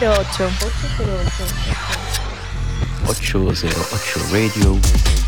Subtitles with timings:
[0.00, 0.48] 808.
[3.06, 5.19] 808 Radio.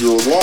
[0.00, 0.33] your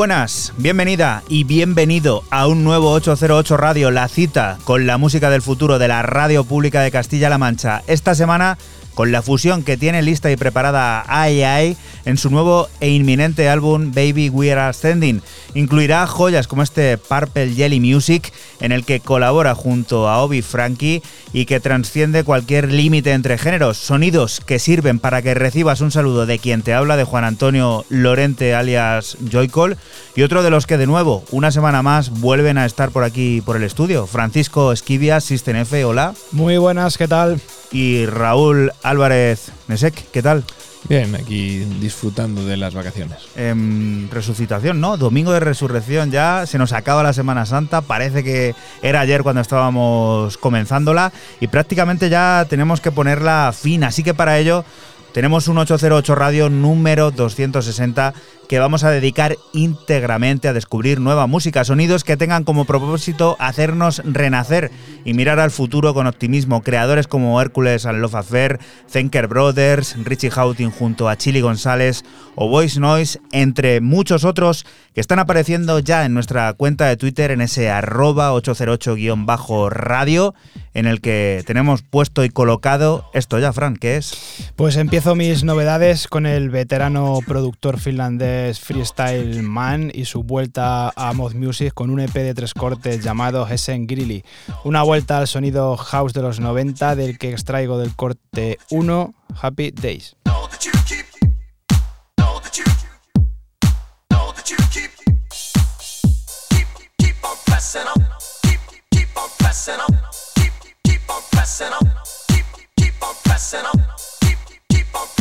[0.00, 5.42] Buenas, bienvenida y bienvenido a un nuevo 808 Radio, la cita con la música del
[5.42, 7.82] futuro de la Radio Pública de Castilla-La Mancha.
[7.86, 8.56] Esta semana
[9.00, 11.74] con la fusión que tiene lista y preparada AI
[12.04, 15.22] en su nuevo e inminente álbum Baby We Are Ascending.
[15.54, 18.30] Incluirá joyas como este Purple Jelly Music,
[18.60, 21.02] en el que colabora junto a Obi Frankie
[21.32, 23.78] y que transciende cualquier límite entre géneros.
[23.78, 27.86] Sonidos que sirven para que recibas un saludo de quien te habla, de Juan Antonio
[27.88, 29.78] Lorente alias Joycol,
[30.14, 33.40] y otro de los que de nuevo, una semana más, vuelven a estar por aquí
[33.40, 34.06] por el estudio.
[34.06, 36.12] Francisco Esquivia, System F, hola.
[36.32, 37.40] Muy buenas, ¿qué tal?
[37.72, 40.44] Y Raúl Álvarez Nesek, ¿qué tal?
[40.88, 43.18] Bien, aquí disfrutando de las vacaciones.
[43.36, 44.96] Em, resucitación, ¿no?
[44.96, 49.42] Domingo de resurrección ya, se nos acaba la Semana Santa, parece que era ayer cuando
[49.42, 54.64] estábamos comenzándola y prácticamente ya tenemos que ponerla fin, así que para ello
[55.12, 58.12] tenemos un 808 Radio número 260
[58.50, 64.02] que vamos a dedicar íntegramente a descubrir nueva música, sonidos que tengan como propósito hacernos
[64.04, 64.72] renacer
[65.04, 66.60] y mirar al futuro con optimismo.
[66.60, 68.58] Creadores como Hércules and Love Affair,
[68.90, 72.02] Zenker Brothers, Richie Houghton junto a Chili González
[72.34, 77.30] o Voice Noise, entre muchos otros que están apareciendo ya en nuestra cuenta de Twitter
[77.30, 80.34] en ese arroba 808-radio
[80.74, 84.50] en el que tenemos puesto y colocado esto ya, Fran, ¿qué es?
[84.56, 91.12] Pues empiezo mis novedades con el veterano productor finlandés Freestyle Man y su vuelta a
[91.12, 94.24] Mod Music con un EP de tres cortes llamado Hessen Grilly.
[94.64, 99.70] Una vuelta al sonido house de los 90 del que extraigo del corte 1 Happy
[99.70, 100.16] Days.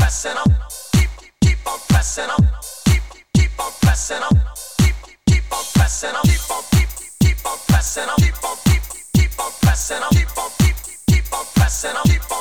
[0.09, 0.33] pressing.
[0.93, 1.09] Keep
[1.41, 2.68] keep on pressing.
[3.81, 4.41] Pressing keep on.
[4.79, 4.95] Keep
[5.27, 6.89] keep on pressing, I'll keep on keep
[7.19, 8.57] keep on pressing I'll keep on.
[8.63, 8.83] Keep
[9.17, 12.39] keep on pressing, I'll keep on keep keep on pressing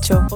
[0.00, 0.35] 8.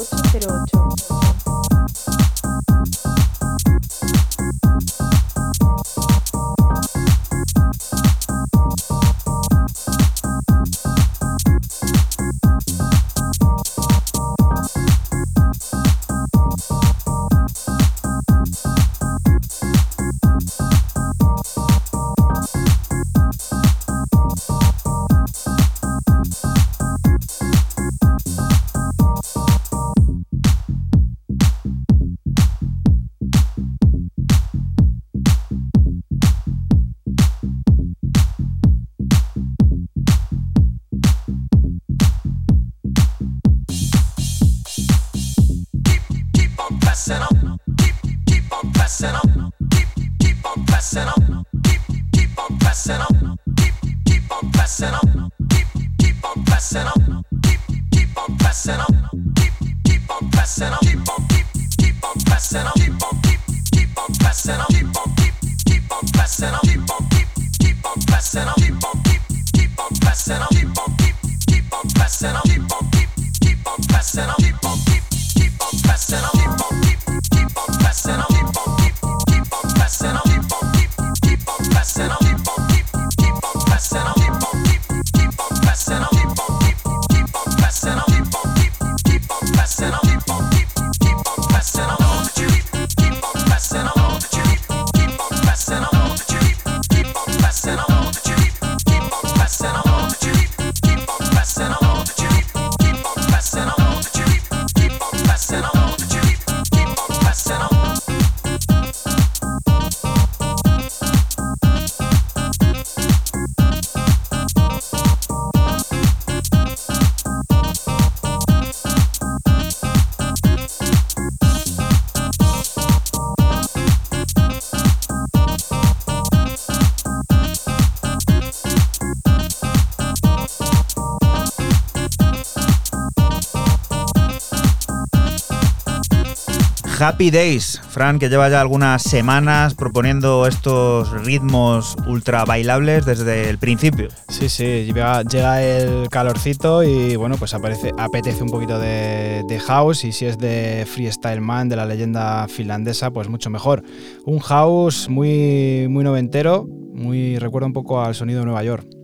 [137.01, 143.57] Happy Days, Fran, que lleva ya algunas semanas proponiendo estos ritmos ultra bailables desde el
[143.57, 144.09] principio.
[144.29, 145.23] Sí, sí, llega,
[145.63, 150.37] el calorcito y bueno, pues aparece, apetece un poquito de, de house y si es
[150.37, 153.83] de Freestyle Man, de la leyenda finlandesa, pues mucho mejor.
[154.27, 159.00] Un house muy, muy noventero, muy recuerda un poco al sonido de Nueva York.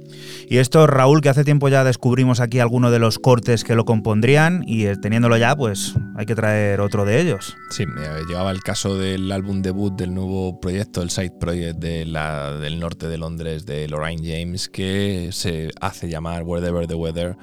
[0.49, 3.85] Y esto, Raúl, que hace tiempo ya descubrimos aquí alguno de los cortes que lo
[3.85, 7.57] compondrían y eh, teniéndolo ya, pues hay que traer otro de ellos.
[7.71, 12.07] Sí, eh, llegaba el caso del álbum debut del nuevo proyecto, el Side Project de
[12.07, 17.37] la, del norte de Londres de Lorraine James, que se hace llamar Wherever the Weather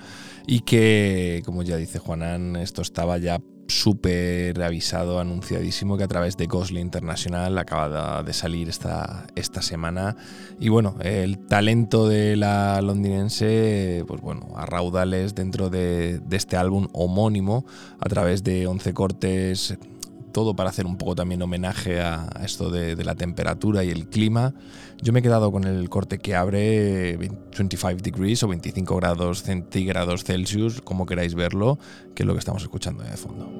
[0.45, 3.39] y que, como ya dice Juanan, esto estaba ya
[3.81, 10.15] súper avisado, anunciadísimo, que a través de Ghostly International acaba de salir esta, esta semana.
[10.59, 16.87] Y bueno, el talento de la londinense, pues bueno, a raudales dentro de, este álbum
[16.93, 17.65] homónimo,
[17.99, 19.77] a través de 11 cortes
[20.31, 24.55] todo para hacer un poco también homenaje a esto de, la temperatura y el clima.
[25.03, 30.23] Yo me he quedado con el corte que abre 25 degrees o 25 grados centígrados
[30.23, 31.77] Celsius, como queráis verlo,
[32.15, 33.51] que es lo que estamos escuchando de fondo.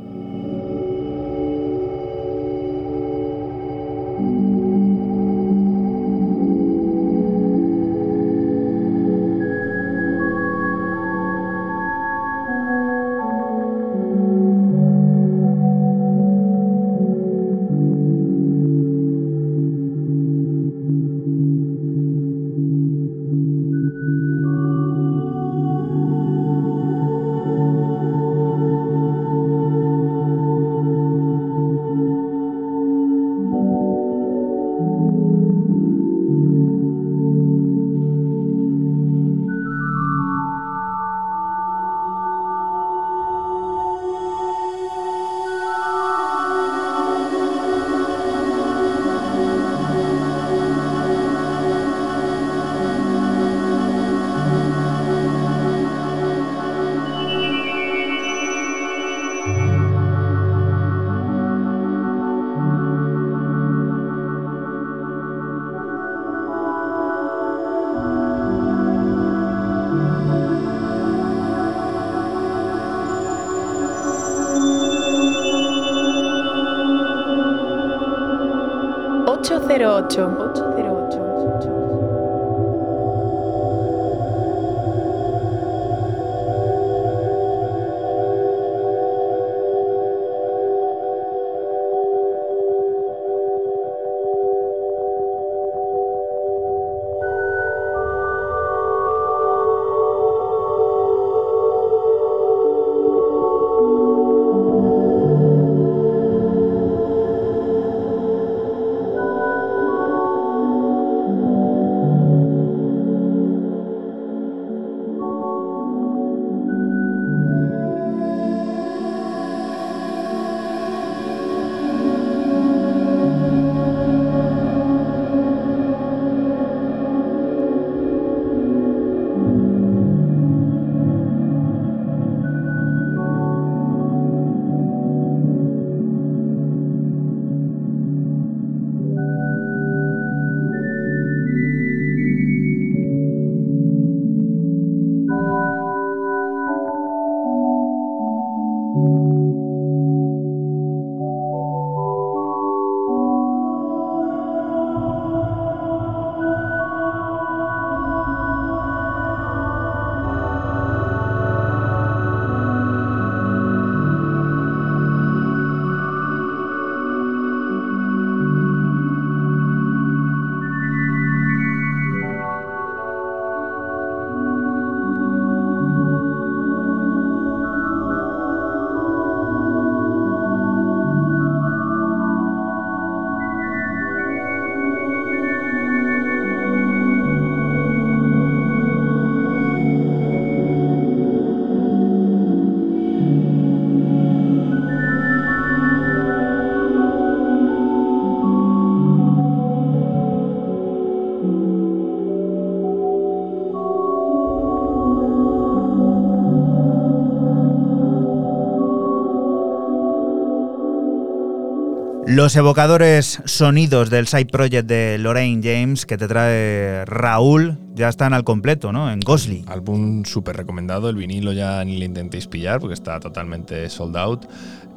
[212.35, 218.33] Los evocadores sonidos del side project de Lorraine James que te trae Raúl ya están
[218.33, 219.11] al completo, ¿no?
[219.11, 219.65] En Ghostly.
[219.67, 221.09] Álbum súper recomendado.
[221.09, 224.45] El vinilo ya ni le intentéis pillar porque está totalmente sold out.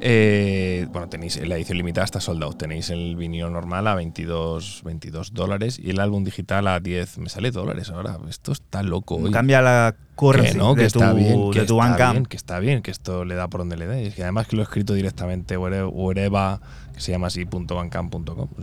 [0.01, 2.57] Eh, bueno, tenéis la edición limitada está sold out.
[2.57, 7.19] Tenéis el vinilo normal a 22, 22 dólares y el álbum digital a 10.
[7.19, 8.17] Me sale dólares ahora.
[8.27, 9.17] Esto está loco.
[9.17, 9.29] hoy.
[9.29, 12.25] Cambia la currency que no, que de está tu, bien, que de tu está bien,
[12.25, 14.03] que está bien, que esto le da por donde le dé.
[14.03, 16.59] Y es que además que lo he escrito directamente wherever,
[16.97, 17.45] se llama así,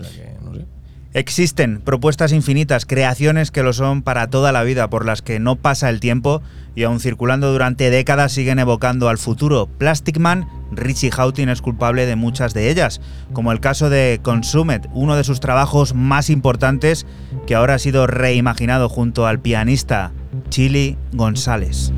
[0.05, 0.67] sé.
[1.15, 5.55] Existen propuestas infinitas, creaciones que lo son para toda la vida, por las que no
[5.55, 6.43] pasa el tiempo
[6.75, 9.69] y aun circulando durante décadas siguen evocando al futuro.
[9.79, 13.01] Plastic Man, Richie Houghton es culpable de muchas de ellas,
[13.33, 17.07] como el caso de Consumed, uno de sus trabajos más importantes
[17.47, 20.11] que ahora ha sido reimaginado junto al pianista
[20.49, 21.93] Chili González.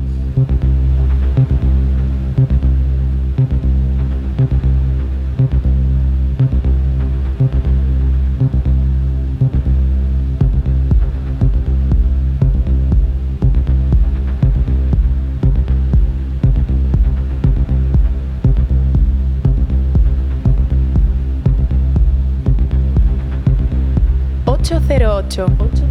[24.67, 25.37] 808.
[25.37, 25.86] 808.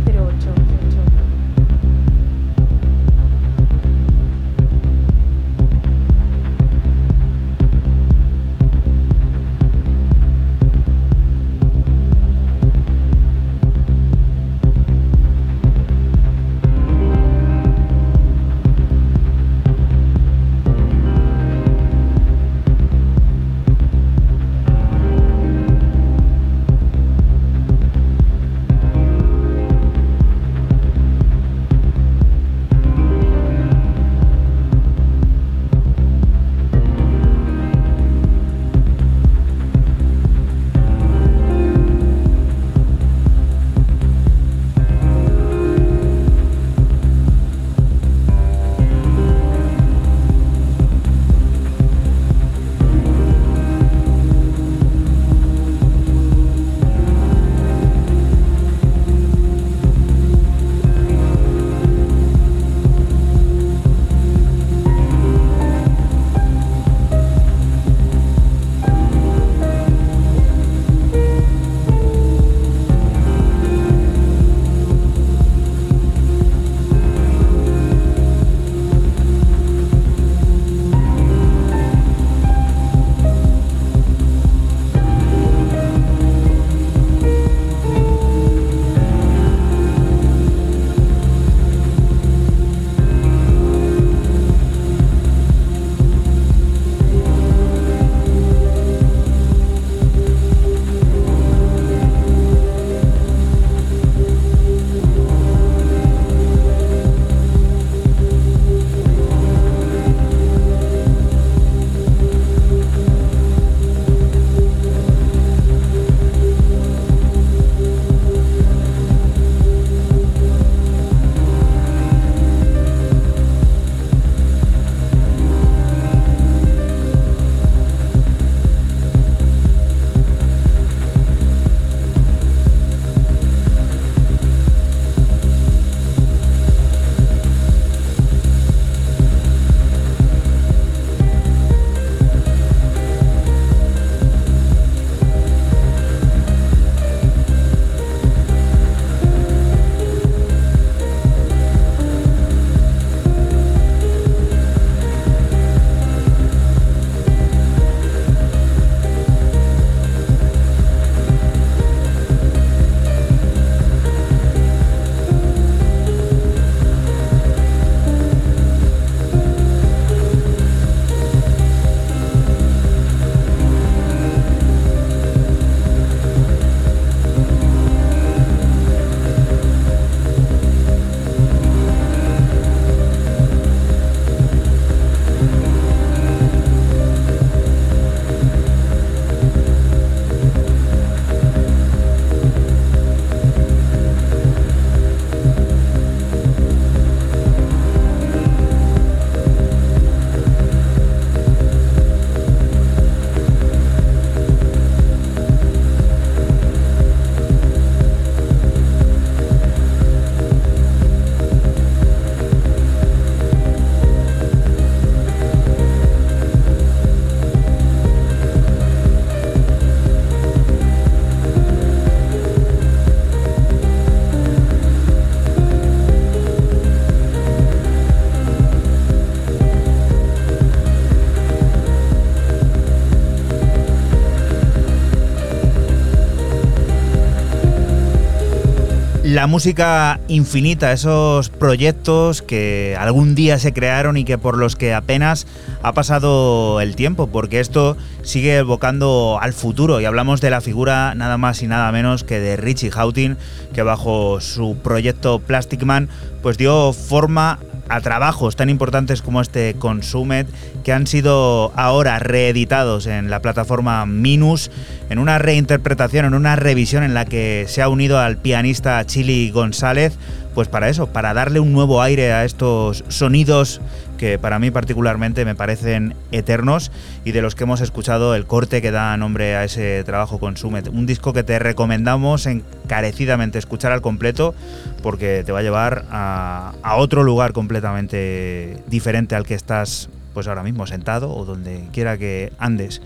[239.46, 245.46] Música infinita, esos proyectos que algún día se crearon y que por los que apenas
[245.82, 250.00] ha pasado el tiempo, porque esto sigue evocando al futuro.
[250.00, 253.38] Y hablamos de la figura nada más y nada menos que de Richie Houghton,
[253.74, 256.08] que bajo su proyecto Plastic Man
[256.42, 260.46] pues dio forma a trabajos tan importantes como este Consumed,
[260.84, 264.70] que han sido ahora reeditados en la plataforma Minus,
[265.10, 269.50] en una reinterpretación, en una revisión en la que se ha unido al pianista Chili
[269.50, 270.18] González,
[270.54, 273.80] pues para eso, para darle un nuevo aire a estos sonidos
[274.16, 276.90] que para mí particularmente me parecen eternos
[277.24, 280.88] y de los que hemos escuchado el corte que da nombre a ese trabajo Consumed.
[280.88, 284.54] Un disco que te recomendamos encarecidamente escuchar al completo
[285.02, 290.48] porque te va a llevar a, a otro lugar completamente diferente al que estás pues
[290.48, 293.00] ahora mismo sentado o donde quiera que andes.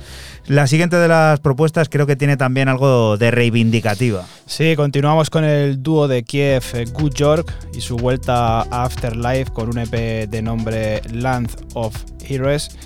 [0.46, 4.26] La siguiente de las propuestas creo que tiene también algo de reivindicativa.
[4.46, 9.52] Sí, continuamos con el dúo de Kiev, eh, Good York, y su vuelta a Afterlife
[9.52, 11.94] con un EP de nombre Land of
[12.28, 12.76] Heroes,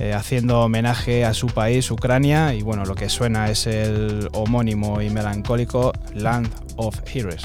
[0.00, 5.00] eh, haciendo homenaje a su país, Ucrania, y bueno, lo que suena es el homónimo
[5.00, 7.44] y melancólico Land of Heroes.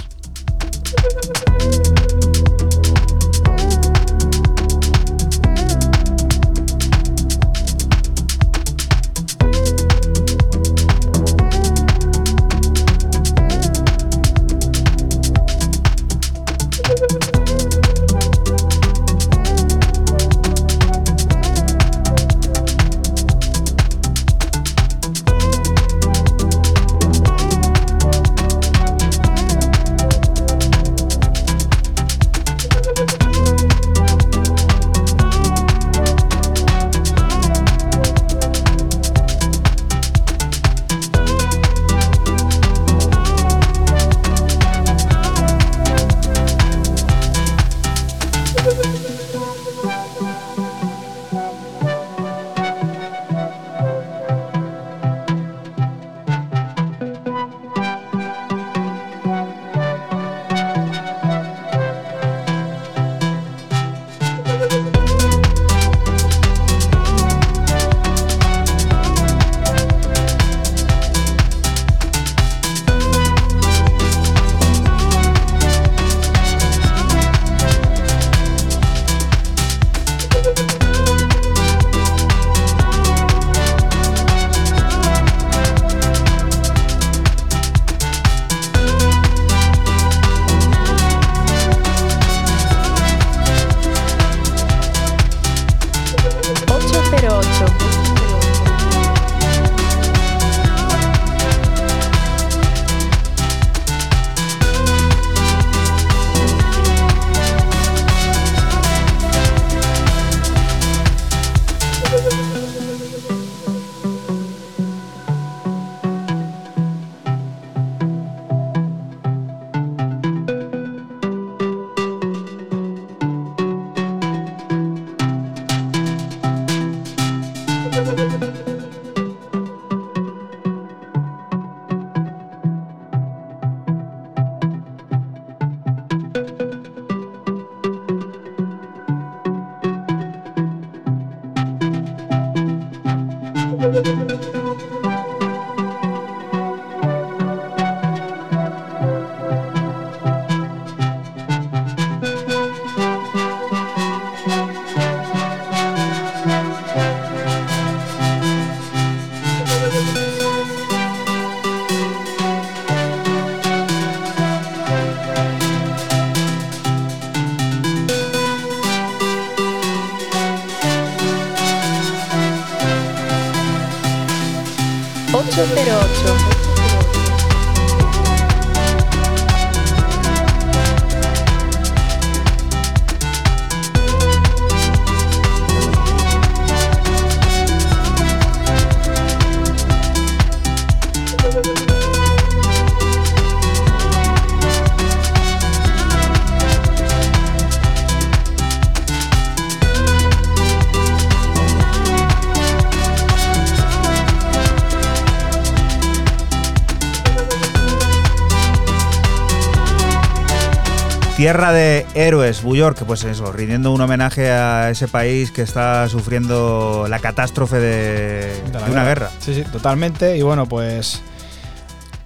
[211.42, 217.08] Tierra de héroes, York, pues eso, rindiendo un homenaje a ese país que está sufriendo
[217.10, 219.32] la catástrofe de, De la de una guerra.
[219.40, 220.38] Sí, sí, totalmente.
[220.38, 221.24] Y bueno, pues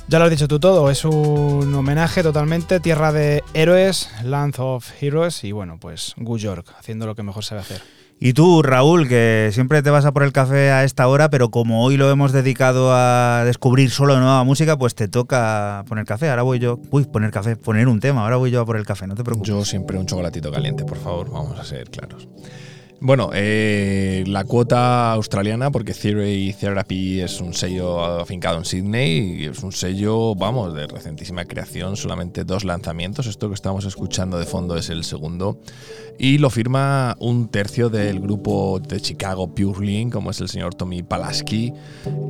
[0.10, 4.86] Ya lo has dicho tú todo, es un homenaje totalmente, tierra de héroes, Land of
[5.02, 7.82] Heroes y bueno, pues York, haciendo lo que mejor sabe hacer.
[8.18, 11.52] Y tú, Raúl, que siempre te vas a por el café a esta hora, pero
[11.52, 16.30] como hoy lo hemos dedicado a descubrir solo nueva música, pues te toca poner café.
[16.30, 18.86] Ahora voy yo, uy, poner café, poner un tema, ahora voy yo a por el
[18.86, 19.50] café, no te preocupes.
[19.50, 22.28] Yo siempre un chocolatito caliente, por favor, vamos a ser claros.
[23.02, 29.64] Bueno, eh, la cuota australiana, porque Theory Therapy es un sello afincado en Sydney es
[29.64, 33.28] un sello, vamos, de recentísima creación, solamente dos lanzamientos.
[33.28, 35.60] Esto que estamos escuchando de fondo es el segundo.
[36.18, 40.74] Y lo firma un tercio del grupo de Chicago Pure Link, como es el señor
[40.74, 41.74] Tommy Palaski.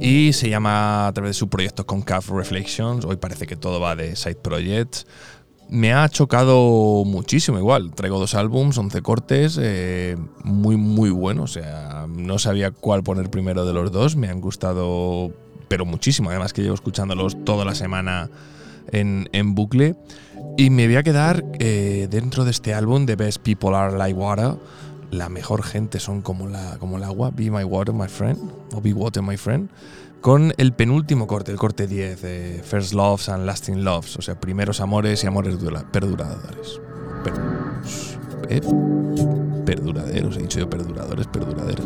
[0.02, 3.06] Y se llama a través de su proyecto Concave Reflections.
[3.06, 5.06] Hoy parece que todo va de side projects
[5.70, 7.92] me ha chocado muchísimo igual.
[7.92, 11.52] Traigo dos álbums, 11 cortes, eh, muy, muy buenos.
[11.52, 14.16] O sea, no sabía cuál poner primero de los dos.
[14.16, 15.32] Me han gustado,
[15.68, 16.30] pero muchísimo.
[16.30, 18.30] Además que llevo escuchándolos toda la semana
[18.92, 19.96] en, en bucle.
[20.58, 24.18] Y me voy a quedar eh, dentro de este álbum de Best People Are Like
[24.18, 24.56] Water.
[25.12, 27.32] La mejor gente son como, la, como el agua.
[27.32, 28.38] Be My Water, My Friend.
[28.74, 29.70] O Be Water, My Friend
[30.26, 34.34] con el penúltimo corte, el corte 10, de First Loves and Lasting Loves, o sea,
[34.34, 35.56] primeros amores y amores
[35.92, 36.82] perduradores.
[38.50, 38.60] Eh,
[39.68, 41.86] perduraderos, he dicho yo perduradores, perduraderos.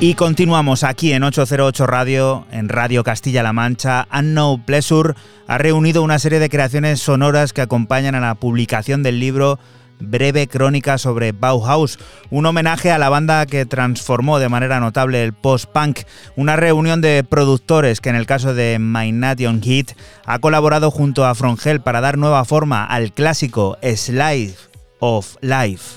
[0.00, 4.06] Y continuamos aquí en 808 Radio, en Radio Castilla-La Mancha.
[4.12, 5.14] Unknown Pleasure
[5.46, 9.58] ha reunido una serie de creaciones sonoras que acompañan a la publicación del libro
[10.04, 11.98] breve crónica sobre Bauhaus,
[12.30, 16.00] un homenaje a la banda que transformó de manera notable el post-punk,
[16.36, 19.92] una reunión de productores que en el caso de My Nation Hit
[20.24, 24.56] ha colaborado junto a Frongel para dar nueva forma al clásico Slice
[25.00, 25.96] of Life.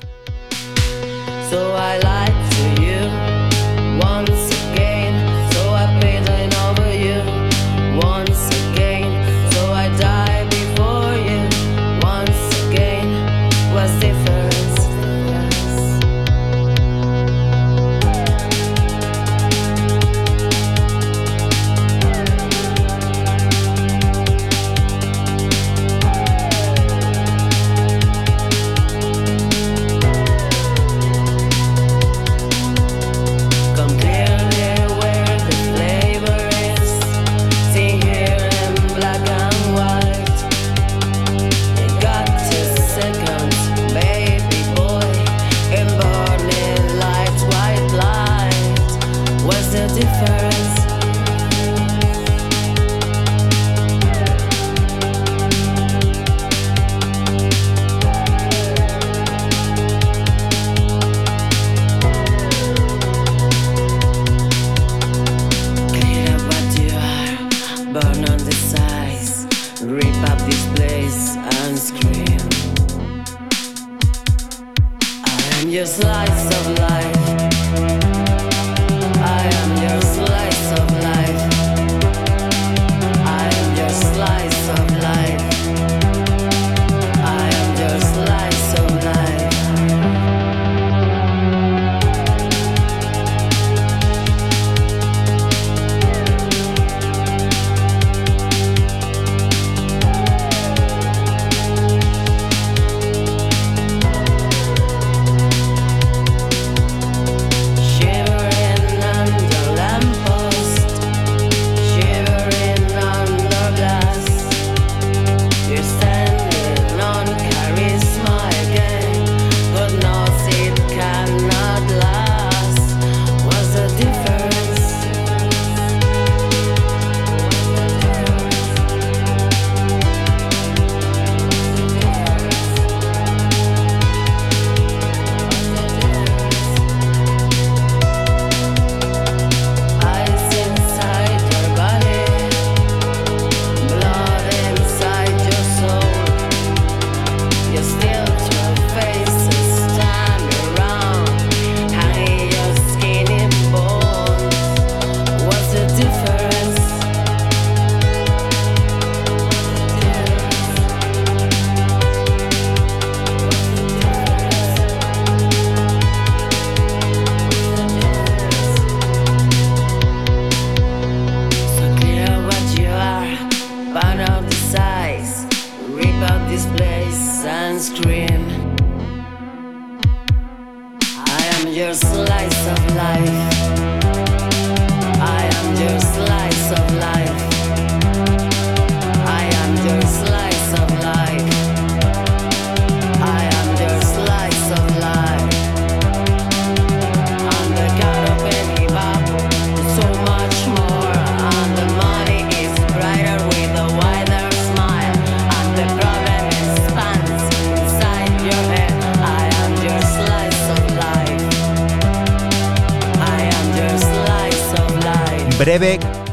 [75.88, 76.37] Of life.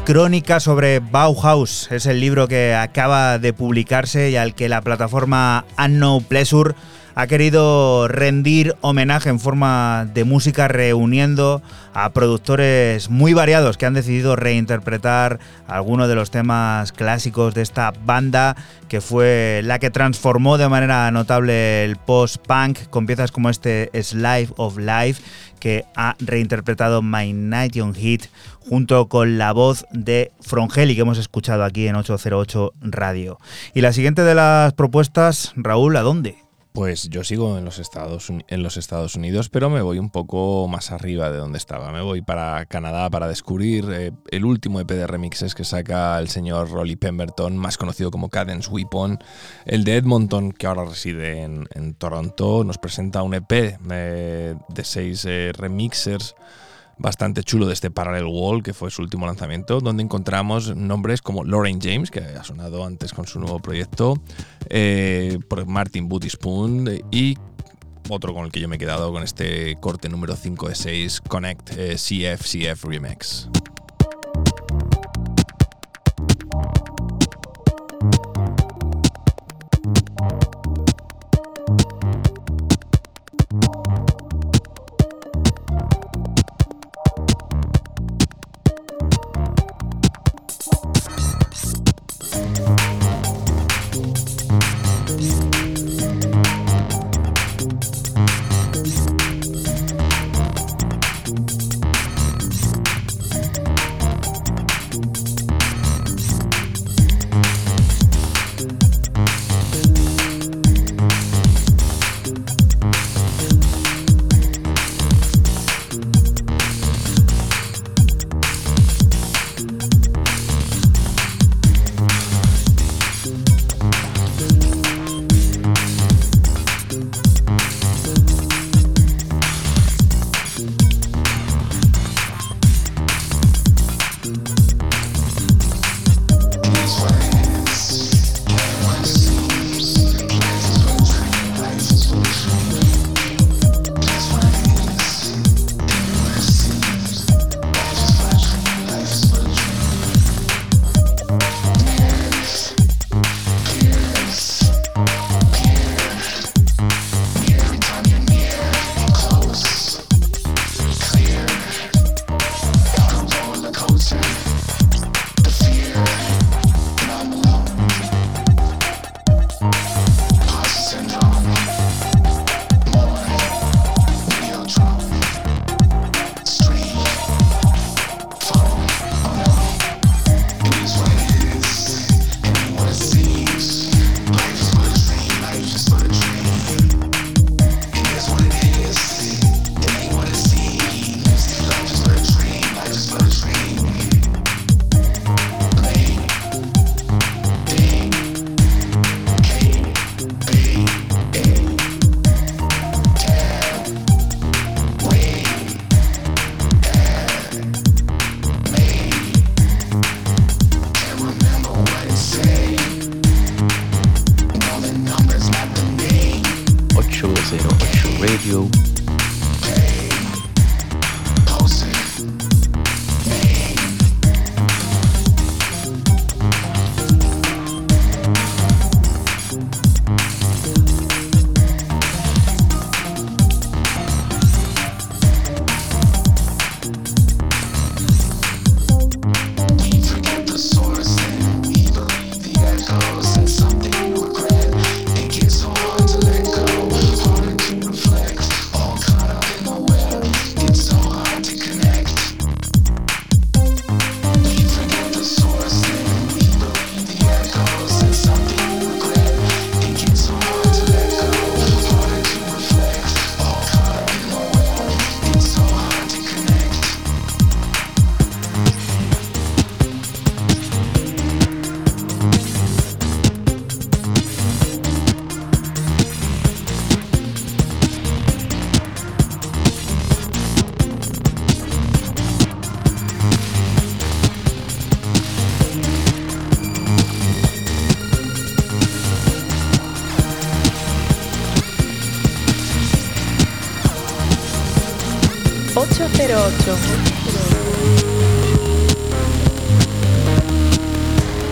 [0.05, 1.91] Crónica sobre Bauhaus.
[1.91, 6.73] Es el libro que acaba de publicarse y al que la plataforma Unknown Pleasure
[7.13, 11.61] ha querido rendir homenaje en forma de música reuniendo
[11.93, 17.93] a productores muy variados que han decidido reinterpretar algunos de los temas clásicos de esta
[18.03, 18.57] banda
[18.89, 24.49] que fue la que transformó de manera notable el post-punk con piezas como este Slide
[24.57, 25.23] of Life
[25.59, 28.25] que ha reinterpretado My Night Young Hit
[28.69, 33.37] junto con la voz de Frongeli que hemos escuchado aquí en 808 Radio.
[33.73, 36.45] Y la siguiente de las propuestas, Raúl, ¿a dónde?
[36.75, 40.67] Pues yo sigo en los, Estados, en los Estados Unidos, pero me voy un poco
[40.67, 41.89] más arriba de donde estaba.
[41.93, 46.27] Me voy para Canadá para descubrir eh, el último EP de remixes que saca el
[46.27, 49.19] señor Rolly Pemberton, más conocido como Cadence Weapon.
[49.63, 54.83] El de Edmonton, que ahora reside en, en Toronto, nos presenta un EP eh, de
[54.83, 56.35] seis eh, remixers
[56.97, 61.43] bastante chulo de este Parallel Wall, que fue su último lanzamiento, donde encontramos nombres como
[61.43, 64.21] Lauren James, que ha sonado antes con su nuevo proyecto,
[64.69, 66.29] eh, Martin Booty
[67.11, 67.37] y
[68.09, 71.21] otro con el que yo me he quedado con este corte número 5 de 6,
[71.21, 73.49] Connect eh, CF CF Remix.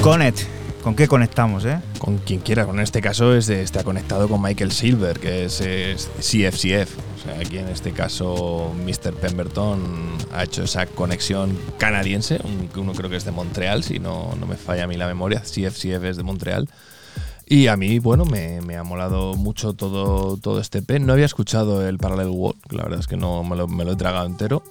[0.01, 0.39] Connect.
[0.83, 1.79] ¿Con qué conectamos, eh?
[1.97, 5.61] Con quien quiera, con este caso es de- está conectado con Michael Silver, que es,
[5.61, 6.97] es CFCF.
[6.97, 9.13] O sea, aquí en este caso Mr.
[9.13, 9.81] Pemberton
[10.33, 12.39] ha hecho esa conexión canadiense,
[12.73, 15.07] que uno creo que es de Montreal, si no, no me falla a mí la
[15.07, 15.39] memoria.
[15.39, 16.67] CFCF es de Montreal.
[17.45, 20.99] Y a mí, bueno, me, me ha molado mucho todo, todo este EP.
[20.99, 23.93] No había escuchado el Parallel World, la verdad es que no me lo, me lo
[23.93, 24.63] he tragado entero.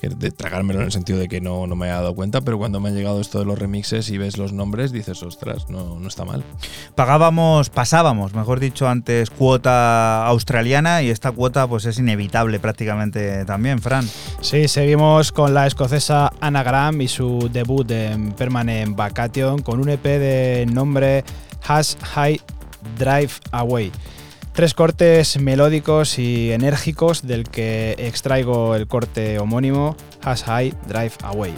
[0.00, 2.78] De tragármelo en el sentido de que no, no me había dado cuenta, pero cuando
[2.78, 6.06] me han llegado esto de los remixes y ves los nombres, dices, ostras, no, no
[6.06, 6.44] está mal.
[6.94, 13.80] Pagábamos, pasábamos, mejor dicho, antes cuota australiana y esta cuota pues es inevitable prácticamente también,
[13.80, 14.08] Fran.
[14.40, 20.04] Sí, seguimos con la escocesa Anagram y su debut en Permanent Vacation con un EP
[20.04, 21.24] de nombre
[21.66, 22.40] Hash High
[22.96, 23.90] Drive Away.
[24.58, 31.54] Tres cortes melódicos y enérgicos del que extraigo el corte homónimo Hash High Drive Away.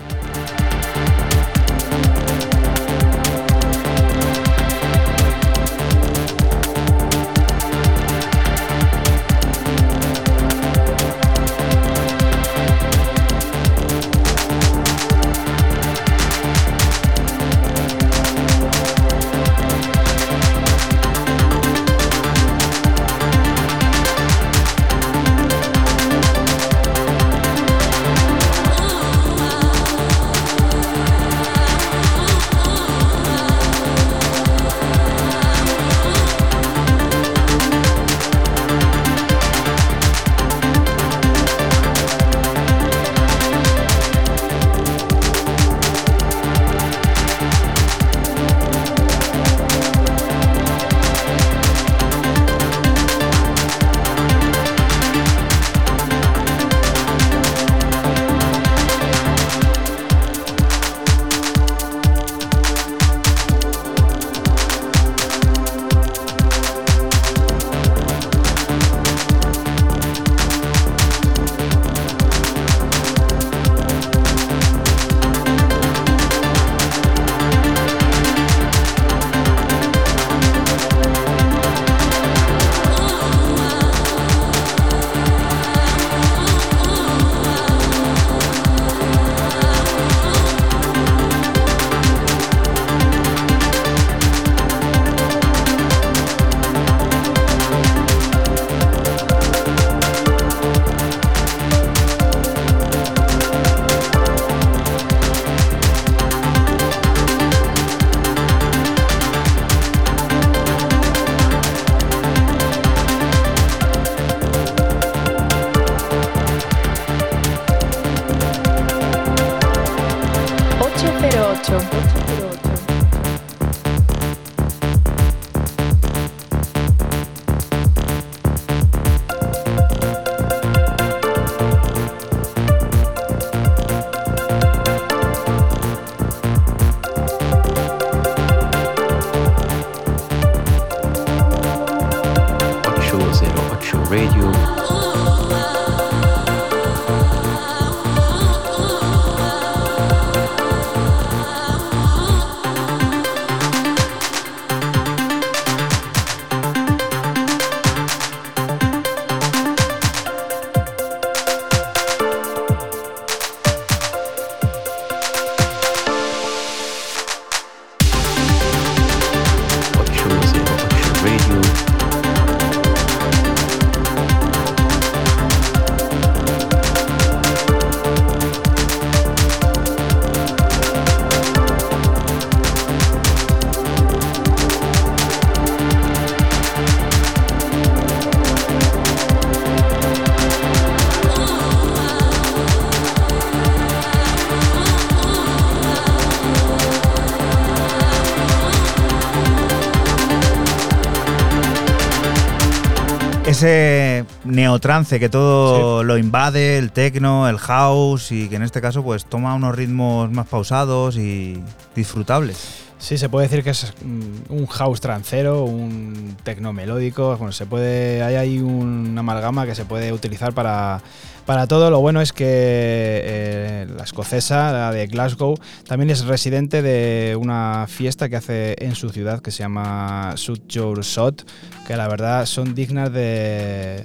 [204.81, 209.27] Neotrance que todo lo invade, el techno, el house y que en este caso pues
[209.27, 211.63] toma unos ritmos más pausados y
[211.95, 212.87] disfrutables.
[212.99, 217.37] Sí, se puede decir que es mm, un house trancero, un tecno melódico.
[217.37, 218.23] Bueno, se puede.
[218.23, 221.01] Hay ahí una amalgama que se puede utilizar para,
[221.47, 221.91] para todo.
[221.91, 227.87] Lo bueno es que eh, la escocesa, la de Glasgow, también es residente de una
[227.89, 231.47] fiesta que hace en su ciudad que se llama Shoot Your Shot,
[231.87, 234.05] que la verdad son dignas de,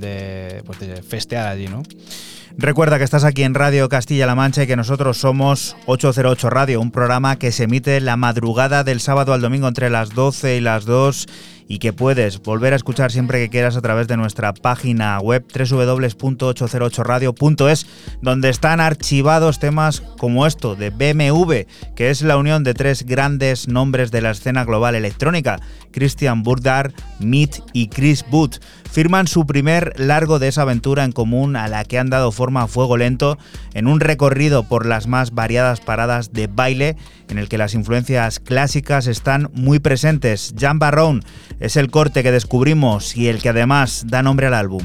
[0.00, 1.82] de, pues de festear allí, ¿no?
[2.58, 6.90] Recuerda que estás aquí en Radio Castilla-La Mancha y que nosotros somos 808 Radio, un
[6.90, 10.86] programa que se emite la madrugada del sábado al domingo entre las 12 y las
[10.86, 11.26] 2
[11.68, 15.44] y que puedes volver a escuchar siempre que quieras a través de nuestra página web
[15.52, 17.86] www.808radio.es,
[18.22, 21.64] donde están archivados temas como esto de BMW,
[21.94, 25.60] que es la unión de tres grandes nombres de la escena global electrónica,
[25.92, 28.60] Christian Burdar, Meet y Chris Booth.
[28.90, 32.62] Firman su primer largo de esa aventura en común a la que han dado forma
[32.62, 33.36] a fuego lento
[33.74, 36.96] en un recorrido por las más variadas paradas de baile
[37.28, 40.54] en el que las influencias clásicas están muy presentes.
[40.58, 41.22] Jan Barron
[41.60, 44.82] es el corte que descubrimos y el que además da nombre al álbum.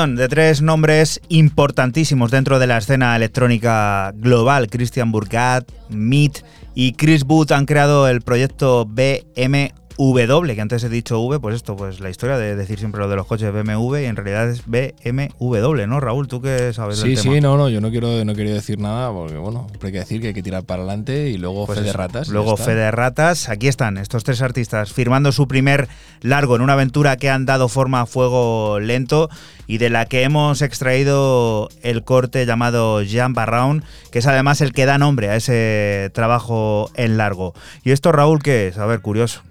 [0.00, 4.70] De tres nombres importantísimos dentro de la escena electrónica global.
[4.70, 6.42] Christian Burgat, Meet
[6.74, 11.54] y Chris Booth han creado el proyecto BMV BMW, que antes he dicho V, pues
[11.56, 14.48] esto, pues la historia de decir siempre lo de los coches BMW y en realidad
[14.48, 16.26] es BMW, ¿no, Raúl?
[16.28, 17.34] ¿Tú qué sabes Sí, del tema?
[17.34, 19.98] sí, no, no, yo no quiero, no quería decir nada porque, bueno, siempre hay que
[20.00, 21.98] decir que hay que tirar para adelante y luego Pues fe de eso.
[21.98, 22.28] ratas.
[22.28, 22.64] Luego ya está.
[22.64, 23.48] Fe de Ratas.
[23.48, 25.88] Aquí están estos tres artistas firmando su primer
[26.22, 29.28] largo en una aventura que han dado forma a fuego lento
[29.66, 34.72] y de la que hemos extraído el corte llamado Jump Around, que es además el
[34.72, 37.54] que da nombre a ese trabajo en largo.
[37.84, 38.78] ¿Y esto, Raúl, qué es?
[38.78, 39.42] A ver, curioso.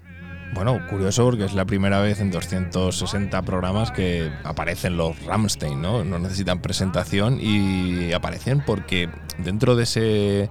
[0.52, 6.04] Bueno, curioso porque es la primera vez en 260 programas que aparecen los Ramstein, ¿no?
[6.04, 10.50] No necesitan presentación y aparecen porque dentro de ese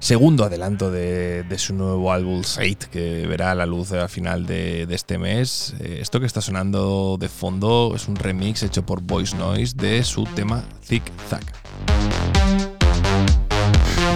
[0.00, 5.18] segundo adelanto de, su nuevo álbum Sate, que verá la luz a final de, este
[5.18, 9.74] mes, eh, esto que está sonando de fondo es un remix hecho por Voice Noise
[9.76, 11.44] de su tema Zig Zag.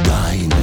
[0.04, 0.62] Deine.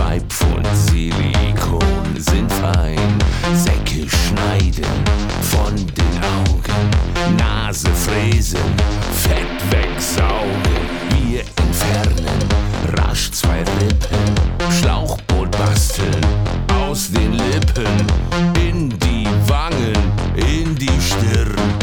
[0.00, 1.84] Zwei Pfund Silikon
[2.16, 2.98] sind fein.
[3.52, 5.04] Säcke schneiden
[5.42, 7.36] von den Augen.
[7.36, 8.60] Nase fräsen,
[9.12, 10.80] Fett wegsaugen.
[11.10, 12.38] Wir entfernen
[12.96, 14.72] rasch zwei Rippen.
[14.80, 16.24] Schlauchboot basteln
[16.82, 18.06] aus den Lippen.
[18.66, 19.98] In die Wangen,
[20.34, 21.79] in die Stirn.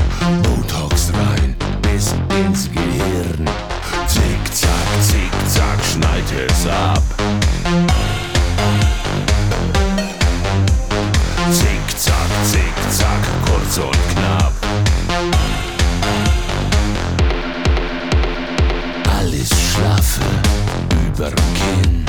[21.17, 22.05] Überm Kinn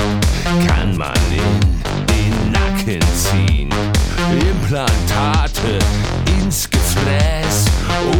[0.67, 3.69] kann man in den Nacken ziehen.
[4.31, 5.79] Implantate
[6.39, 7.65] ins Gefräß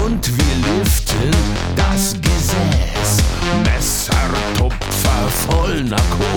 [0.03, 1.31] und wir liften
[1.75, 3.23] das Gesäß.
[3.63, 6.28] Messertupfer voll Narkose,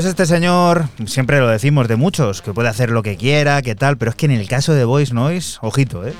[0.00, 3.74] Pues este señor, siempre lo decimos de muchos, que puede hacer lo que quiera, que
[3.74, 6.14] tal, pero es que en el caso de Voice Noise, ojito, ¿eh?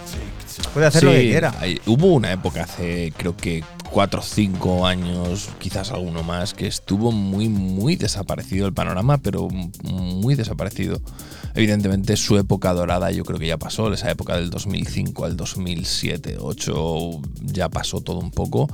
[0.74, 1.55] Puede hacer lo que quiera.
[1.59, 6.66] hay- hubo una época hace, creo que cuatro o cinco años, quizás alguno más, que
[6.66, 9.49] estuvo muy, muy desaparecido el panorama, pero
[9.83, 11.01] muy desaparecido.
[11.55, 16.35] Evidentemente su época dorada yo creo que ya pasó, esa época del 2005 al 2007,
[16.35, 18.68] 2008 ya pasó todo un poco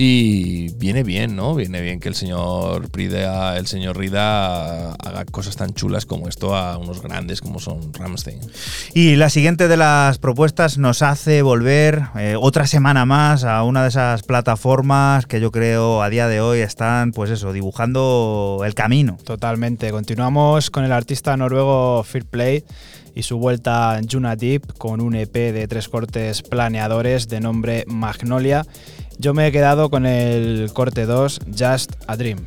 [0.00, 1.56] y viene bien, ¿no?
[1.56, 6.54] Viene bien que el señor Prida, el señor Rida haga cosas tan chulas como esto
[6.54, 8.38] a unos grandes como son Ramstein.
[8.94, 13.82] Y la siguiente de las propuestas nos hace volver eh, otra semana más a una
[13.82, 18.74] de esas plataformas que yo creo a día de hoy están, pues eso, dibujando el
[18.74, 19.18] camino.
[19.24, 19.90] Totalmente.
[19.90, 22.62] Continuamos con el artista noruego Fair Play
[23.16, 27.84] y su vuelta a Juna Deep con un EP de tres cortes planeadores de nombre
[27.88, 28.64] Magnolia.
[29.20, 32.38] Yo me he quedado con el corte 2, Just a Dream.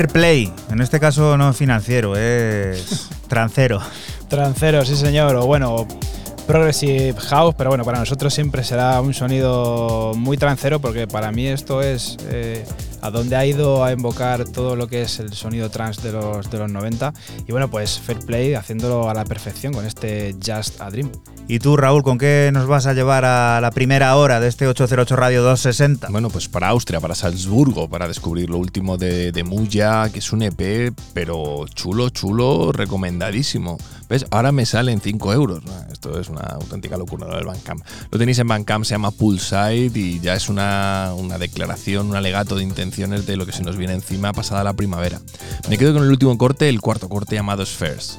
[0.00, 0.50] Fair play.
[0.70, 3.82] En este caso no financiero, es trancero.
[4.28, 5.86] Trancero, sí señor, o bueno,
[6.46, 11.46] Progressive House, pero bueno, para nosotros siempre será un sonido muy trancero porque para mí
[11.46, 12.64] esto es eh,
[13.00, 16.50] a donde ha ido a invocar todo lo que es el sonido trance de los,
[16.50, 17.12] de los 90
[17.46, 21.10] y bueno, pues Fair Play haciéndolo a la perfección con este Just a Dream.
[21.48, 24.68] ¿Y tú, Raúl, con qué nos vas a llevar a la primera hora de este
[24.68, 26.08] 808 Radio 260?
[26.10, 30.32] Bueno, pues para Austria, para Salzburgo, para descubrir lo último de, de Muya, que es
[30.32, 33.78] un EP, pero chulo, chulo, recomendadísimo.
[34.08, 34.26] ¿Ves?
[34.30, 35.64] Ahora me salen 5 euros.
[35.64, 35.72] ¿no?
[35.92, 37.84] Esto es una auténtica locura lo del Bandcamp.
[38.10, 42.56] Lo tenéis en Bandcamp, se llama Poolside y ya es una, una declaración, un alegato
[42.56, 45.20] de de lo que se nos viene encima pasada la primavera.
[45.68, 48.18] Me quedo con el último corte, el cuarto corte llamado Spheres.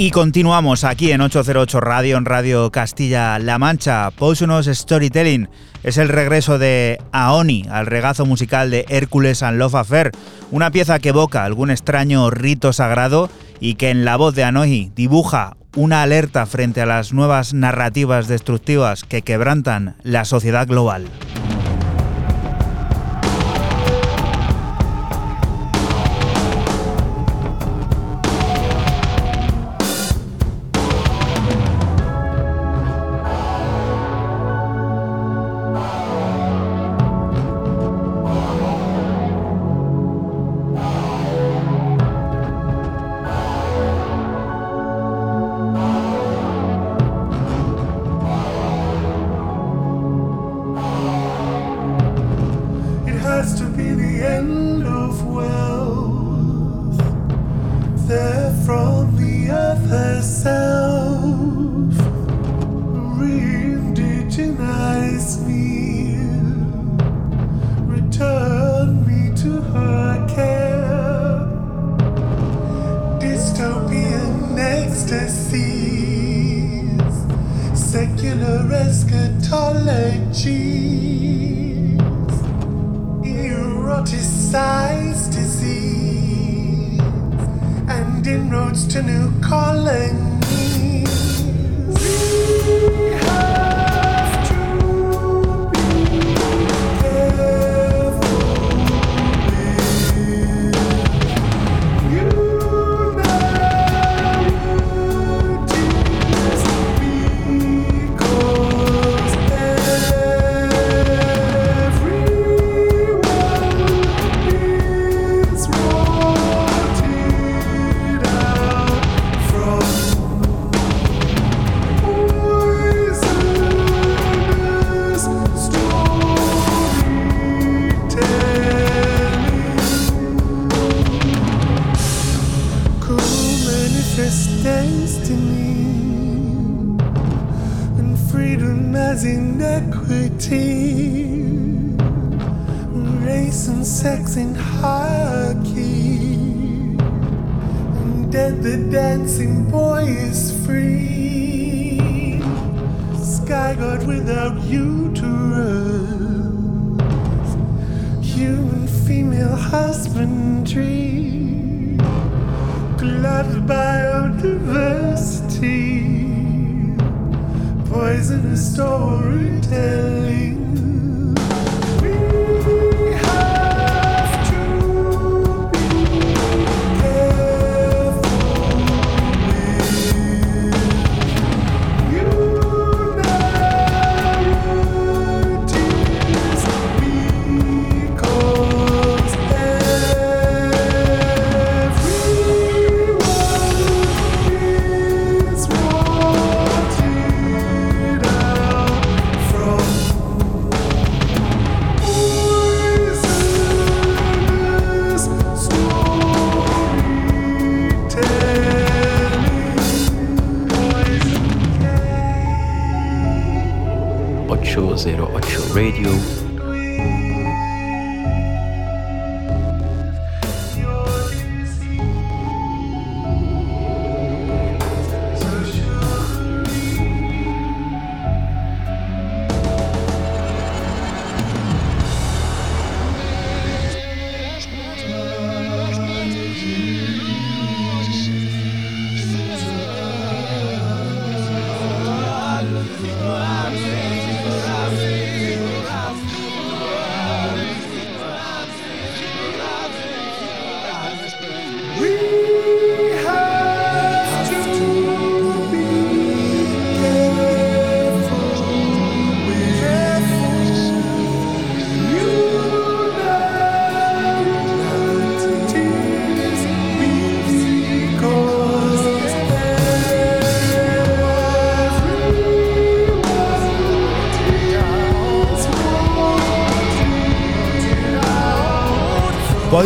[0.00, 4.12] Y continuamos aquí en 808 Radio, en Radio Castilla-La Mancha.
[4.12, 5.48] Poisonous Storytelling
[5.82, 10.12] es el regreso de Aoni al regazo musical de Hércules and Love Affair,
[10.52, 13.28] una pieza que evoca algún extraño rito sagrado
[13.58, 18.28] y que en la voz de Anoi dibuja una alerta frente a las nuevas narrativas
[18.28, 21.06] destructivas que quebrantan la sociedad global.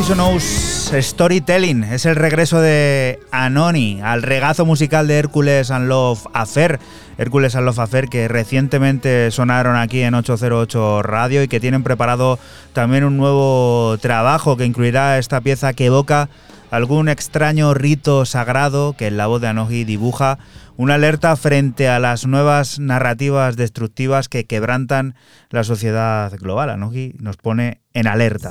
[0.02, 6.80] Poisonous Storytelling es el regreso de Anoni al regazo musical de Hércules and Love Affair.
[7.18, 12.40] Hércules and Love Affair que recientemente sonaron aquí en 808 Radio y que tienen preparado
[12.72, 16.28] también un nuevo trabajo que incluirá esta pieza que evoca
[16.72, 20.40] algún extraño rito sagrado que en la voz de Anoji dibuja
[20.76, 25.14] una alerta frente a las nuevas narrativas destructivas que quebrantan
[25.50, 26.70] la sociedad global.
[26.70, 28.50] Anoji nos pone en alerta.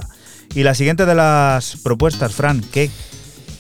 [0.54, 2.90] Y la siguiente de las propuestas, Fran, ¿qué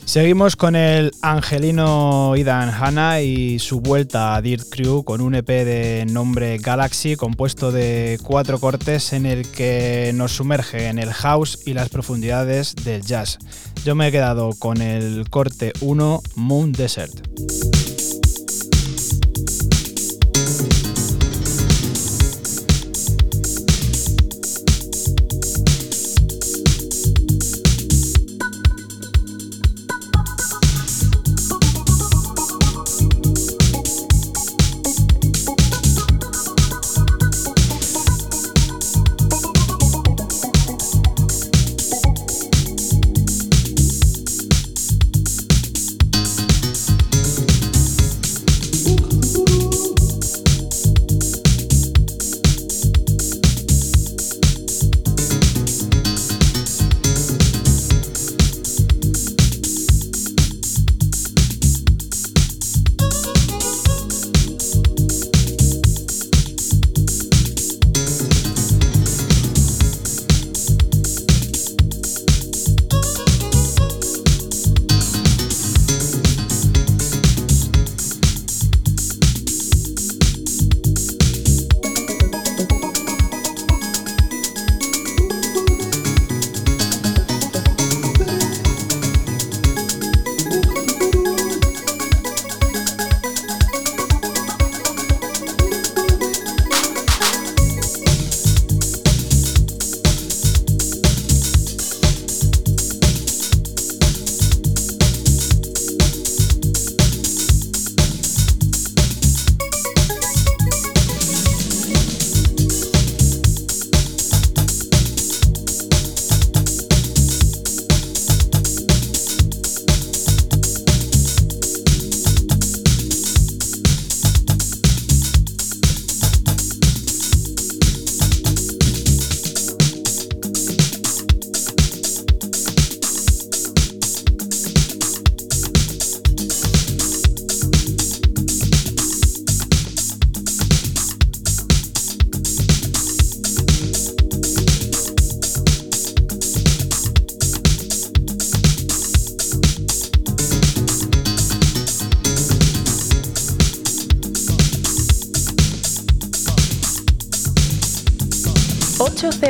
[0.06, 5.48] Seguimos con el angelino Idan Hanna y su vuelta a Dirt Crew con un EP
[5.48, 11.60] de nombre Galaxy compuesto de cuatro cortes en el que nos sumerge en el house
[11.66, 13.38] y las profundidades del jazz.
[13.86, 18.20] Yo me he quedado con el corte 1 Moon Desert.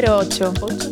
[0.01, 0.49] 808.
[0.49, 0.90] 808.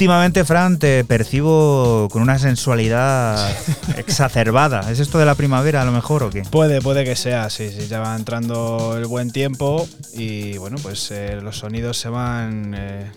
[0.00, 3.54] Últimamente, Fran, te percibo con una sensualidad
[3.98, 4.90] exacerbada.
[4.90, 6.40] ¿Es esto de la primavera a lo mejor o qué?
[6.50, 11.10] Puede, puede que sea, sí, sí, ya va entrando el buen tiempo y bueno, pues
[11.10, 13.12] eh, los sonidos se van eh,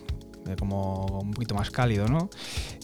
[0.46, 2.30] eh, como un poquito más cálido, ¿no?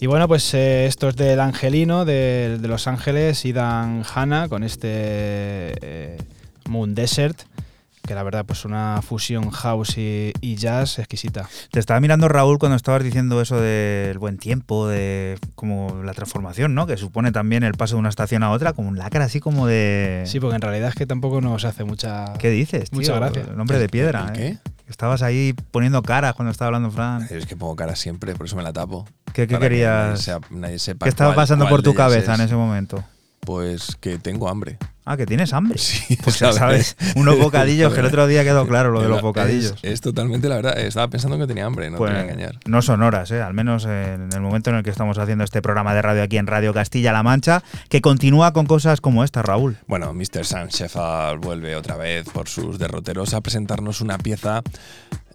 [0.00, 4.64] Y bueno, pues eh, esto es del Angelino, de, de Los Ángeles, Idan Hanna, con
[4.64, 6.16] este
[6.70, 7.42] Moon Desert,
[8.10, 11.48] que la verdad pues una fusión house y, y jazz exquisita.
[11.70, 16.74] Te estaba mirando Raúl cuando estabas diciendo eso del buen tiempo, de como la transformación,
[16.74, 16.88] ¿no?
[16.88, 19.68] Que supone también el paso de una estación a otra, como un lacra así como
[19.68, 20.24] de...
[20.26, 22.32] Sí, porque en realidad es que tampoco nos hace mucha...
[22.40, 22.92] ¿Qué dices?
[22.92, 23.14] Muchas tío?
[23.20, 23.46] gracias.
[23.46, 24.32] El hombre de piedra.
[24.34, 24.58] ¿El ¿eh?
[24.64, 24.70] qué?
[24.90, 27.28] Estabas ahí poniendo caras cuando estaba hablando Fran.
[27.30, 29.06] Es que pongo cara siempre, por eso me la tapo.
[29.32, 30.04] ¿Qué, qué Para que querías?
[30.08, 32.40] nadie sea- nadie sepa ¿Qué estaba cuál- pasando cuál por tu cabeza es.
[32.40, 33.04] en ese momento?
[33.38, 34.78] Pues que tengo hambre.
[35.10, 35.76] Ah, que tienes hambre.
[35.76, 39.22] Sí, Pues esa sabes, unos bocadillos, que el otro día quedó claro lo de los
[39.22, 39.74] bocadillos.
[39.82, 40.78] Es, totalmente la verdad.
[40.78, 42.60] Estaba pensando que tenía hambre, no Pues, te voy a engañar.
[42.64, 43.42] no son horas, ¿eh?
[43.42, 46.36] al menos en el momento en el que estamos haciendo este programa de radio aquí
[46.36, 49.78] en Radio Castilla-La Mancha, que continúa con cosas como esta, Raúl.
[49.88, 50.44] Bueno, Mr.
[50.44, 54.62] Sam Shepard vuelve otra vez por sus derroteros a presentarnos una pieza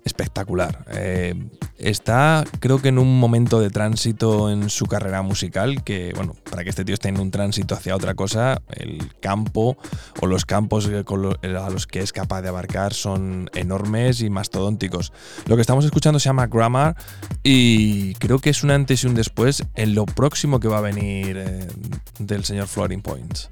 [0.06, 0.86] espectacular.
[0.91, 1.34] Eh,
[1.77, 6.64] está, creo que en un momento de tránsito en su carrera musical, que, bueno, para
[6.64, 9.77] que este tío esté en un tránsito hacia otra cosa, el campo
[10.22, 15.11] o los campos a los que es capaz de abarcar son enormes y mastodónticos.
[15.48, 16.95] Lo que estamos escuchando se llama Grammar
[17.44, 20.82] y creo que es un antes y un después en lo próximo que va a
[20.82, 21.68] venir eh,
[22.19, 23.49] del señor Floating Points.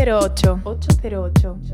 [0.00, 0.64] 808.
[0.64, 1.69] 808.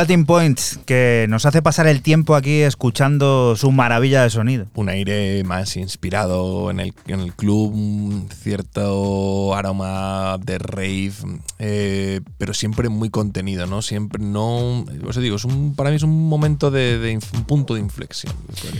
[0.00, 4.64] Floating Points, que nos hace pasar el tiempo aquí escuchando su maravilla de sonido.
[4.74, 11.12] Un aire más inspirado en el, en el club, un cierto aroma de rave,
[11.58, 13.82] eh, pero siempre muy contenido, ¿no?
[13.82, 14.86] Siempre no.
[15.06, 18.32] Os digo, es un, para mí es un momento de, un punto de inflexión.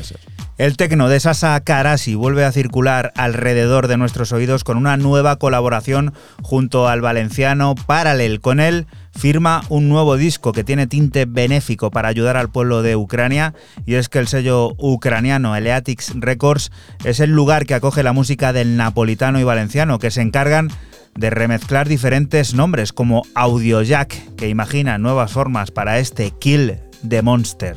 [0.02, 0.18] ser.
[0.56, 5.36] El tecno de Sasa Karasi vuelve a circular alrededor de nuestros oídos con una nueva
[5.36, 8.40] colaboración junto al valenciano Parallel.
[8.40, 12.96] Con él firma un nuevo disco que tiene tinte benéfico para ayudar al pueblo de
[12.96, 13.54] Ucrania
[13.86, 16.70] y es que el sello ucraniano Eleatics Records
[17.04, 20.68] es el lugar que acoge la música del napolitano y valenciano que se encargan
[21.14, 27.76] de remezclar diferentes nombres como Audiojack que imagina nuevas formas para este Kill the Monster.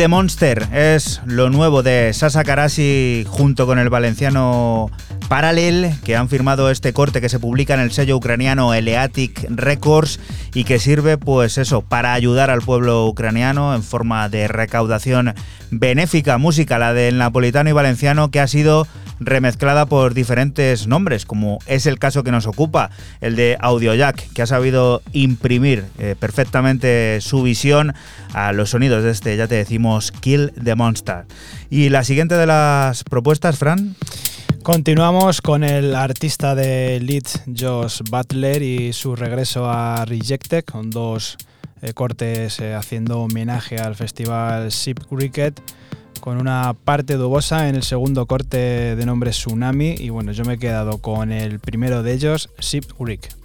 [0.00, 4.90] The Monster es lo nuevo de Sasa Karasi junto con el valenciano
[5.30, 10.18] Parallel, que han firmado este corte que se publica en el sello ucraniano Eleatic Records
[10.54, 15.34] y que sirve, pues eso, para ayudar al pueblo ucraniano en forma de recaudación
[15.70, 16.36] benéfica.
[16.36, 18.88] Música, la del napolitano y valenciano, que ha sido
[19.20, 22.90] remezclada por diferentes nombres, como es el caso que nos ocupa,
[23.20, 27.94] el de Audiojack, que ha sabido imprimir eh, perfectamente su visión
[28.32, 31.26] a los sonidos de este, ya te decimos, Kill the Monster.
[31.70, 33.94] Y la siguiente de las propuestas, Fran.
[34.62, 41.38] Continuamos con el artista de Leeds, Josh Butler, y su regreso a Rejected, con dos
[41.80, 45.58] eh, cortes eh, haciendo homenaje al festival Ship Cricket,
[46.20, 49.94] con una parte dubosa en el segundo corte de nombre Tsunami.
[49.98, 53.39] Y bueno, yo me he quedado con el primero de ellos, Ship Creek.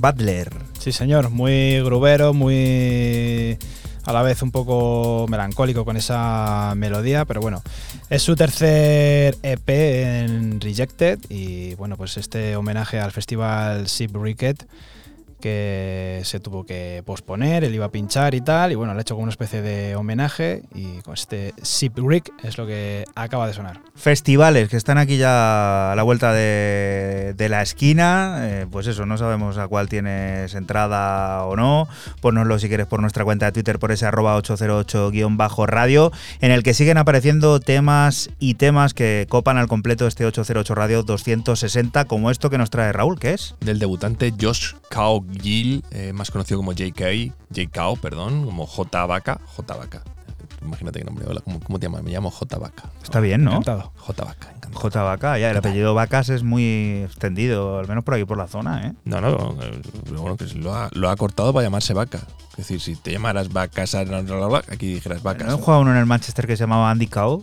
[0.00, 0.50] Butler.
[0.78, 3.58] Sí, señor, muy grubero, muy
[4.04, 7.62] a la vez un poco melancólico con esa melodía, pero bueno,
[8.08, 14.66] es su tercer EP en Rejected y bueno, pues este homenaje al festival Ship Ricket
[15.40, 19.02] que se tuvo que posponer, él iba a pinchar y tal, y bueno, le ha
[19.02, 23.46] hecho como una especie de homenaje y con este Ship Rick es lo que acaba
[23.46, 23.80] de sonar.
[23.94, 29.06] Festivales que están aquí ya a la vuelta de, de la esquina, eh, pues eso,
[29.06, 31.88] no sabemos a cuál tienes entrada o no,
[32.20, 36.74] ponnoslo si quieres por nuestra cuenta de Twitter por ese arroba 808-radio, en el que
[36.74, 42.50] siguen apareciendo temas y temas que copan al completo este 808 Radio 260, como esto
[42.50, 43.54] que nos trae Raúl, ¿qué es?
[43.60, 49.40] Del debutante Josh Kao Gill, eh, más conocido como JK, JKO, perdón, como J Vaca,
[49.56, 50.02] J Vaca.
[50.62, 51.26] imagínate qué nombre.
[51.44, 52.02] ¿cómo, cómo te llamas?
[52.02, 52.58] Me llamo J.
[52.58, 52.90] Vaca.
[53.02, 53.50] Está bien, ¿no?
[53.50, 53.92] Encantado.
[53.96, 54.24] J.
[54.24, 54.80] Vaca, encantado.
[54.80, 55.02] J.
[55.02, 58.86] Vaca, ya, el apellido Vacas es muy extendido, al menos por aquí por la zona,
[58.86, 58.92] ¿eh?
[59.04, 62.20] No, no, eh, bueno, que lo ha, lo ha cortado para llamarse Vaca.
[62.52, 65.48] Es decir, si te llamaras Vacas, aquí dijeras Vacas.
[65.48, 67.42] ¿No jugaba uno en el Manchester que se llamaba Andy Cole?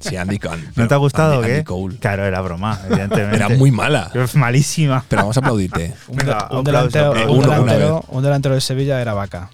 [0.00, 0.62] Sí, Andy Cole.
[0.76, 1.54] ¿No te ha gustado o Andy, qué?
[1.54, 1.96] Andy Cole.
[1.98, 3.36] Claro, era broma, evidentemente.
[3.36, 4.10] Era muy mala.
[4.34, 5.04] Malísima.
[5.08, 5.94] Pero vamos a aplaudirte.
[6.08, 9.50] Un, Venga, un aplauso, delantero, Uno, un de Sevilla era Vaca.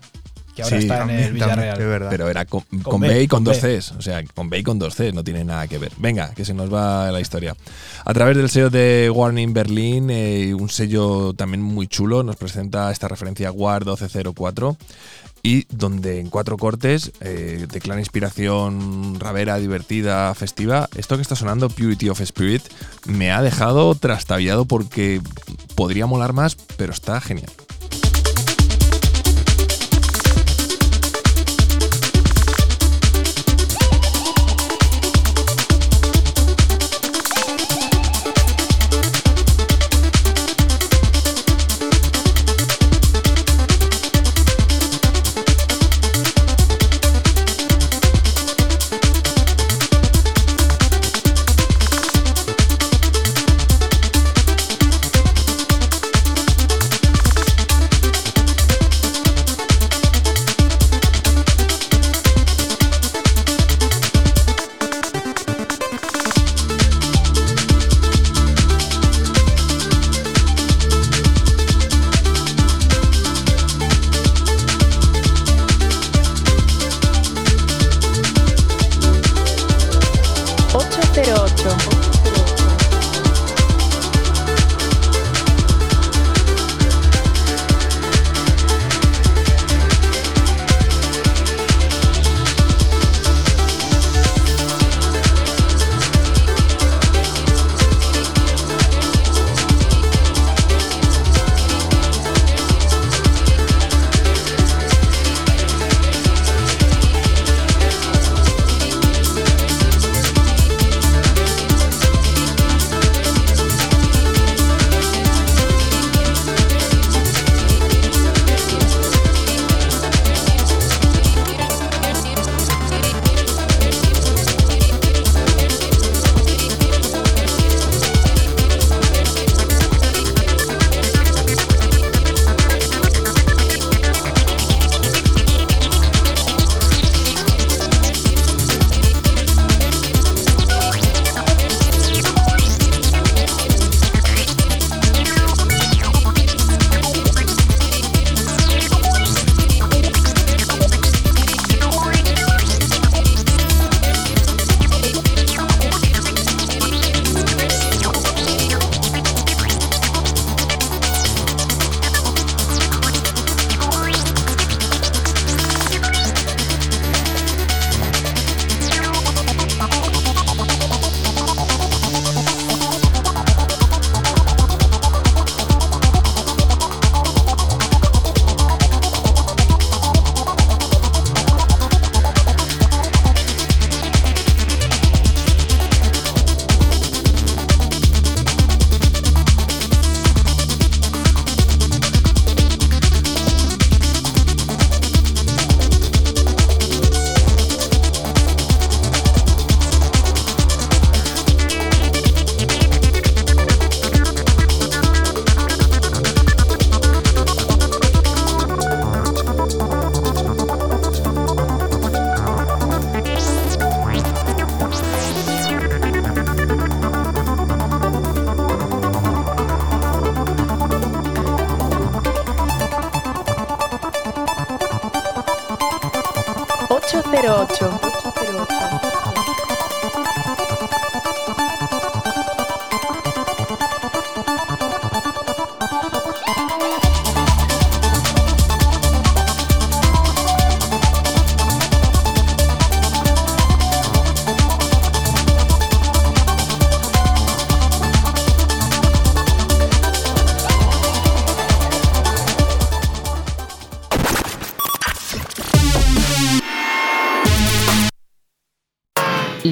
[0.55, 2.09] Que ahora Sí, está en También, el también, Villarreal.
[2.09, 3.59] Pero era con, con Con B, B, y con con dos.
[3.59, 3.93] Cs.
[3.99, 5.93] O sea, con B y con dos Cs no tiene nada que ver.
[5.99, 7.55] Venga, que se nos va la historia.
[8.05, 12.91] A través del sello de Warning Berlin, eh, un sello también muy chulo, nos presenta
[12.91, 14.77] esta referencia War 1204
[15.47, 20.89] y donde en cuatro cortes eh, declara inspiración ravera, divertida, festiva.
[20.97, 22.63] Esto que está sonando, Purity of Spirit,
[23.05, 25.21] me ha dejado trastabillado porque
[25.77, 27.53] podría molar más, pero está genial.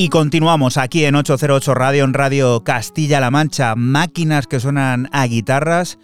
[0.00, 3.74] Y continuamos aquí en 808 Radio, en Radio Castilla-La Mancha.
[3.76, 5.98] Máquinas que suenan a guitarras,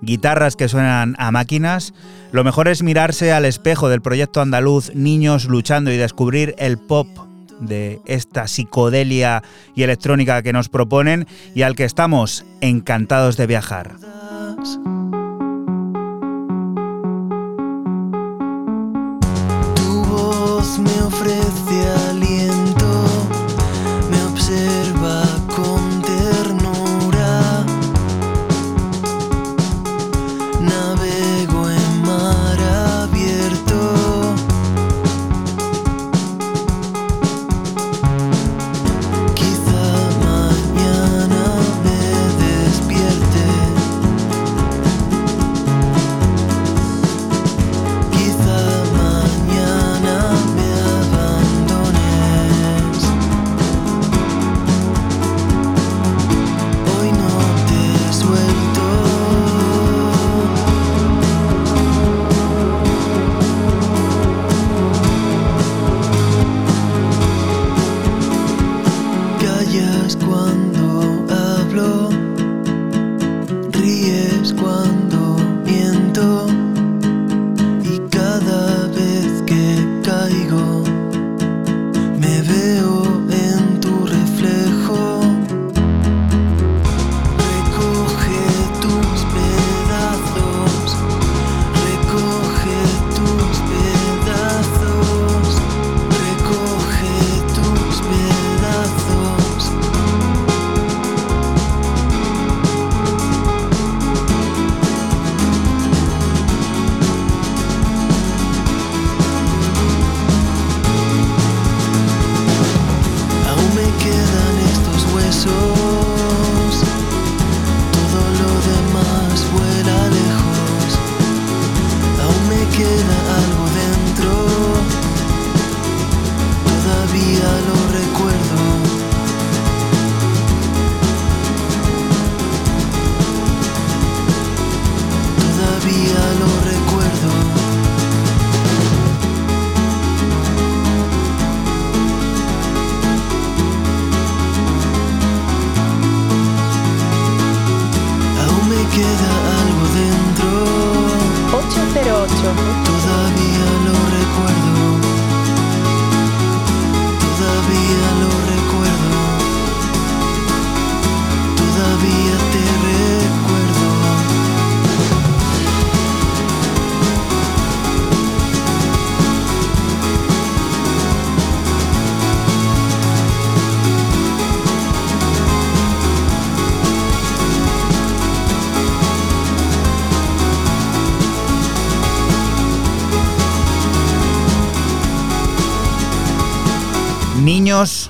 [0.00, 1.92] guitarras que suenan a máquinas.
[2.32, 7.06] Lo mejor es mirarse al espejo del proyecto andaluz Niños Luchando y descubrir el pop
[7.60, 9.42] de esta psicodelia
[9.74, 13.96] y electrónica que nos proponen y al que estamos encantados de viajar.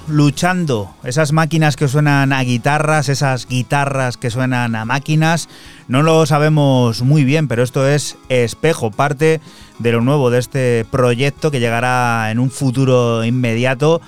[0.08, 5.48] Luchando, esas máquinas que suenan a guitarras, esas guitarras que suenan a máquinas,
[5.86, 9.40] no lo sabemos muy bien, pero esto es espejo, parte
[9.78, 14.00] de lo nuevo de este proyecto que llegará en un futuro inmediato,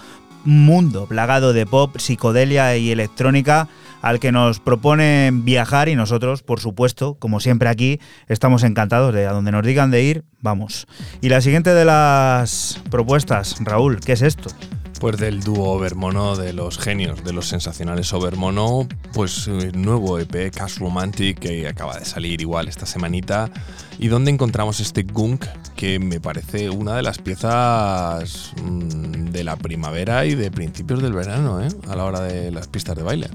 [0.44, 3.68] mundo plagado de pop, psicodelia y electrónica
[4.02, 9.28] al que nos proponen viajar y nosotros, por supuesto, como siempre aquí, estamos encantados de
[9.28, 10.89] a donde nos digan de ir, vamos.
[11.20, 14.51] Y la siguiente de las propuestas, Raúl, ¿qué es esto?
[15.00, 20.50] Pues del dúo Overmono de los genios, de los sensacionales Overmono, pues eh, nuevo EP
[20.50, 23.50] Cash Romantic que acaba de salir igual esta semanita
[23.98, 25.44] y donde encontramos este gunk
[25.76, 31.12] que me parece una de las piezas mm, de la primavera y de principios del
[31.12, 31.68] verano, ¿eh?
[31.88, 33.28] a la hora de las pistas de baile.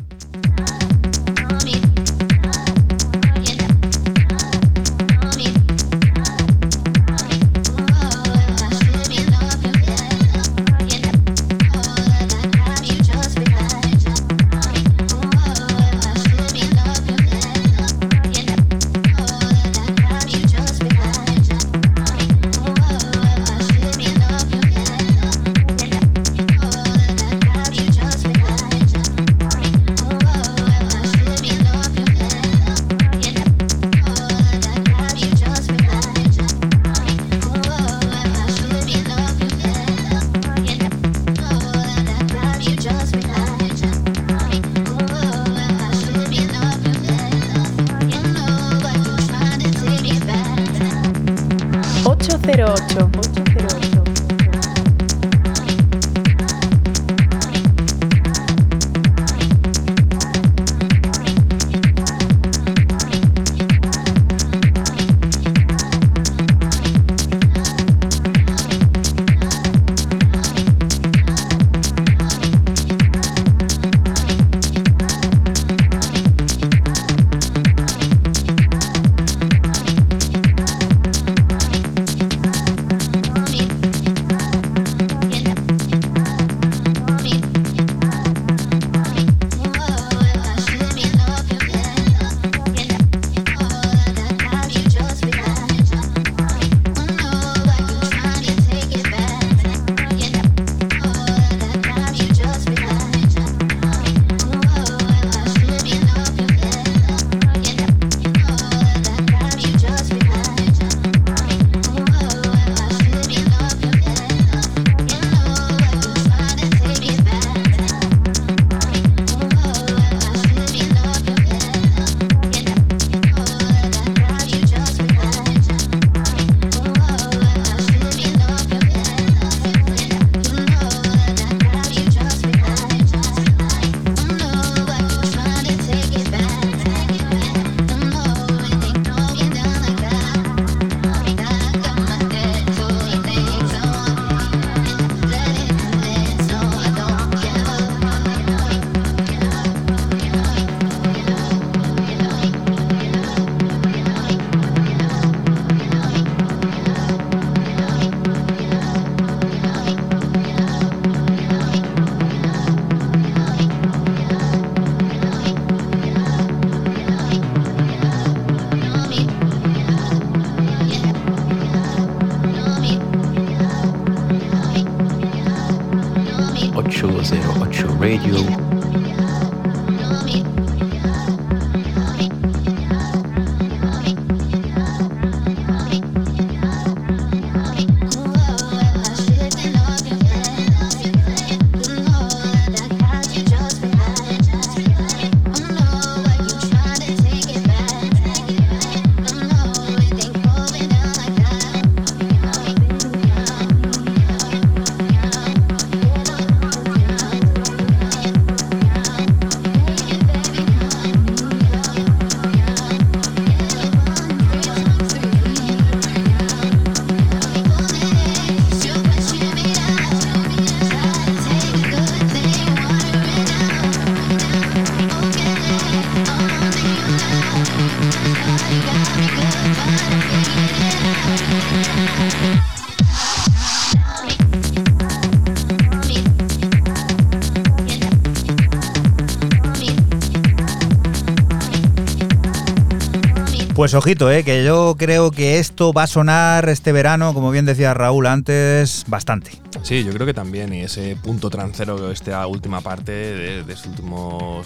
[243.89, 247.65] Pues ojito, eh, que yo creo que esto va a sonar este verano, como bien
[247.65, 249.49] decía Raúl antes, bastante.
[249.81, 253.89] Sí, yo creo que también, y ese punto trancero, esta última parte de, de este,
[253.89, 254.61] último,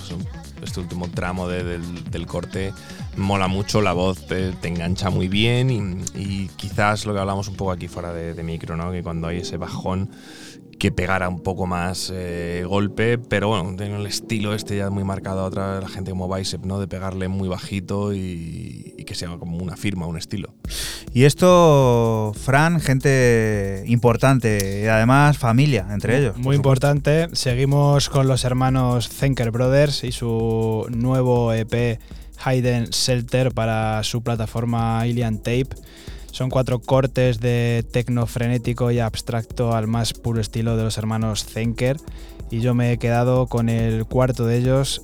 [0.62, 2.74] este último tramo de- del, corte,
[3.16, 7.56] mola mucho, la voz te, te engancha muy bien y, quizás lo que hablamos un
[7.56, 8.92] poco aquí fuera de, de micro, ¿no?
[8.92, 10.12] que cuando hay ese bajón
[10.84, 15.06] que pegara un poco más eh, golpe, pero bueno, tiene el estilo este ya muy
[15.06, 16.78] marcado otra la gente como Bicep, ¿no?
[16.78, 20.54] De pegarle muy bajito y, y que sea como una firma, un estilo.
[21.14, 26.38] Y esto, Fran, gente importante y además familia entre ellos.
[26.38, 27.28] Muy importante.
[27.34, 32.00] Seguimos con los hermanos Zenker Brothers y su nuevo EP
[32.44, 35.70] Hayden Shelter para su plataforma Ilian Tape.
[36.32, 41.46] Son cuatro cortes de tecno frenético y abstracto al más puro estilo de los hermanos
[41.46, 41.98] Zenker.
[42.50, 45.04] Y yo me he quedado con el cuarto de ellos,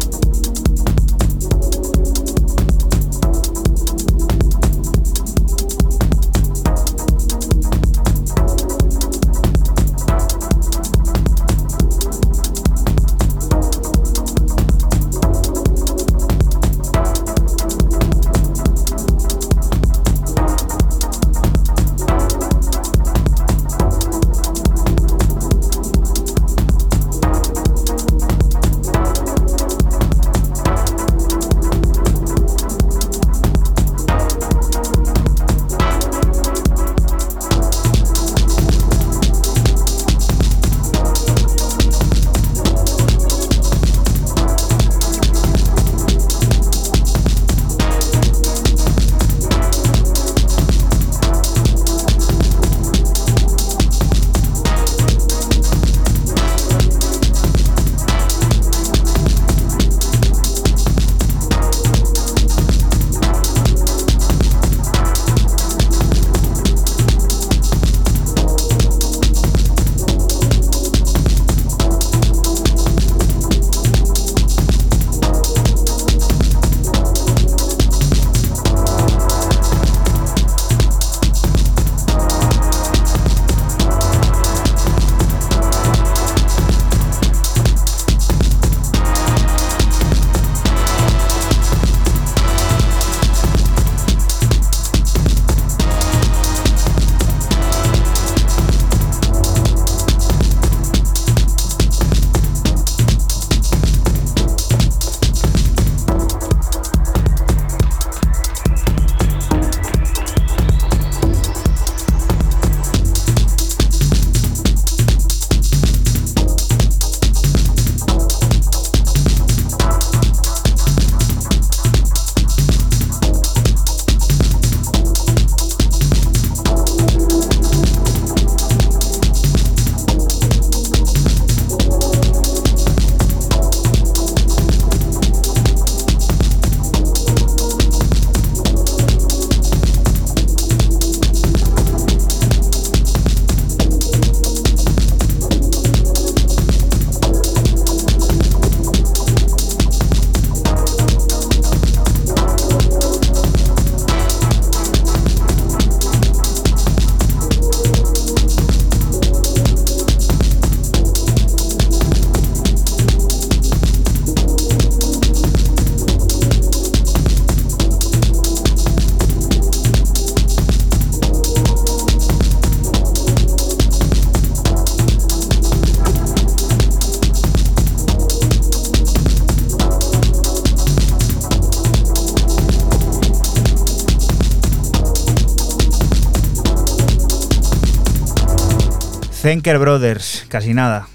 [189.51, 191.09] Zenker Brothers, casi nada.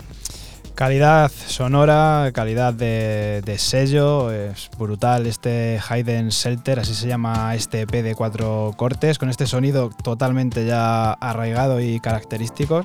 [0.74, 7.80] Calidad sonora, calidad de, de sello, es brutal este Hayden Shelter, así se llama este
[7.80, 12.84] EP de cuatro cortes, con este sonido totalmente ya arraigado y característico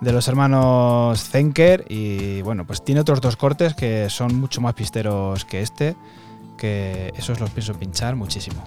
[0.00, 4.74] de los hermanos Zenker y bueno, pues tiene otros dos cortes que son mucho más
[4.74, 5.96] pisteros que este,
[6.56, 8.62] que esos los pienso pinchar muchísimo.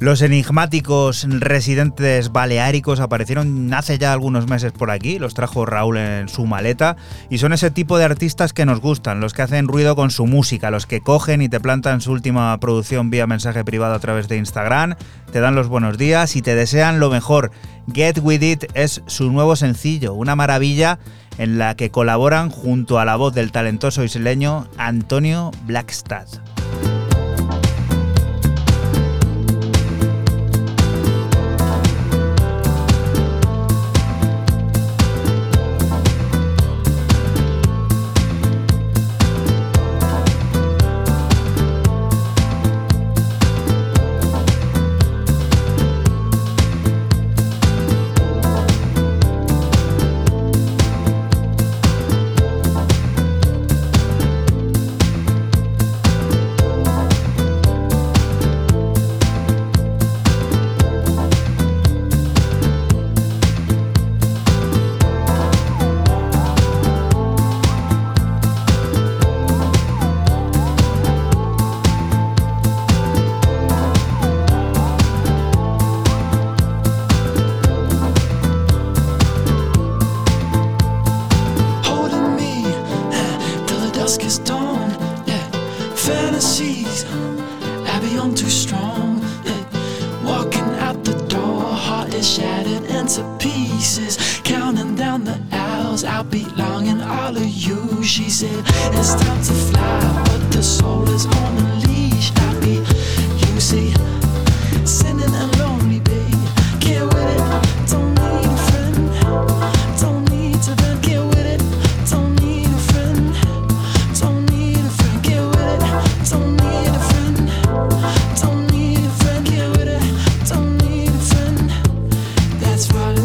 [0.00, 6.28] Los enigmáticos residentes baleáricos aparecieron hace ya algunos meses por aquí, los trajo Raúl en
[6.28, 6.96] su maleta
[7.28, 10.26] y son ese tipo de artistas que nos gustan, los que hacen ruido con su
[10.26, 14.28] música, los que cogen y te plantan su última producción vía mensaje privado a través
[14.28, 14.94] de Instagram,
[15.32, 17.50] te dan los buenos días y te desean lo mejor.
[17.92, 21.00] Get With It es su nuevo sencillo, una maravilla
[21.38, 26.28] en la que colaboran junto a la voz del talentoso isleño Antonio Blackstad.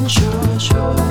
[0.10, 1.03] sure, sure.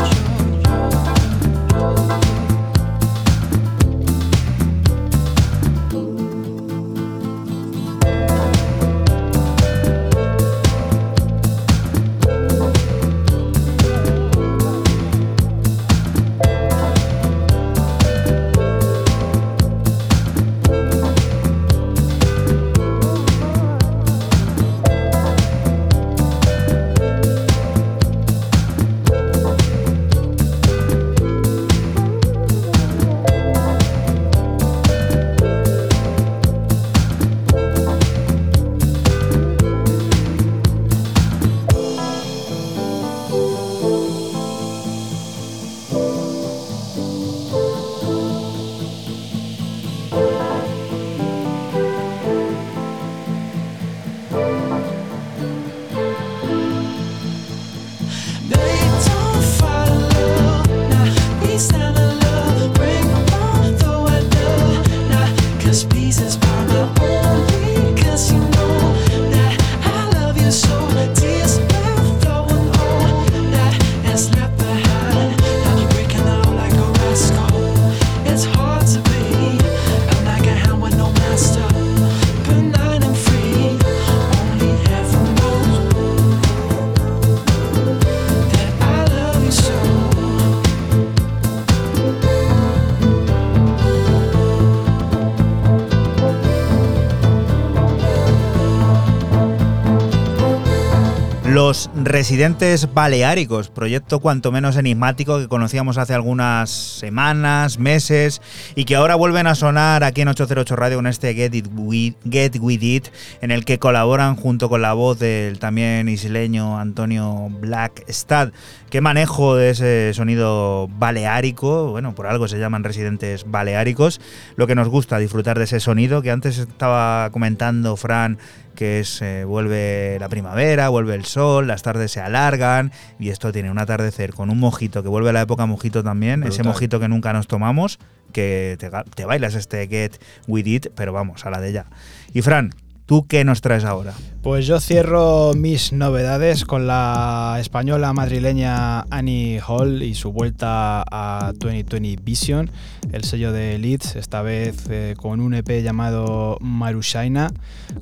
[102.13, 108.43] Residentes baleáricos, proyecto cuanto menos enigmático que conocíamos hace algunas semanas, meses
[108.75, 112.15] y que ahora vuelven a sonar aquí en 808 Radio con este Get It With,
[112.31, 113.09] Get With It,
[113.43, 118.53] en el que colaboran junto con la voz del también isleño Antonio Blackstad.
[118.89, 124.21] Qué manejo de ese sonido baleárico, bueno, por algo se llaman residentes baleáricos,
[124.57, 128.39] lo que nos gusta disfrutar de ese sonido que antes estaba comentando Fran
[128.75, 133.53] que es eh, vuelve la primavera, vuelve el sol, las tardes se alargan y esto
[133.53, 136.99] tiene un atardecer con un mojito que vuelve a la época mojito también, ese mojito
[136.99, 137.99] que nunca nos tomamos,
[138.33, 138.77] que
[139.15, 141.87] te, bailas este Get With It, pero vamos, a la de ya.
[142.33, 142.75] Y Fran,
[143.13, 144.15] ¿Tú qué nos traes ahora?
[144.43, 151.53] Pues yo cierro mis novedades con la española madrileña Annie Hall y su vuelta a
[151.53, 152.71] 2020 Vision,
[153.13, 157.53] el sello de Leeds, esta vez eh, con un EP llamado Marushaina,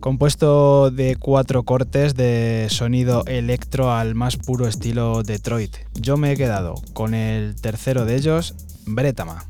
[0.01, 5.77] compuesto de cuatro cortes de sonido electro al más puro estilo Detroit.
[5.95, 8.55] Yo me he quedado con el tercero de ellos,
[8.91, 9.43] Bretama.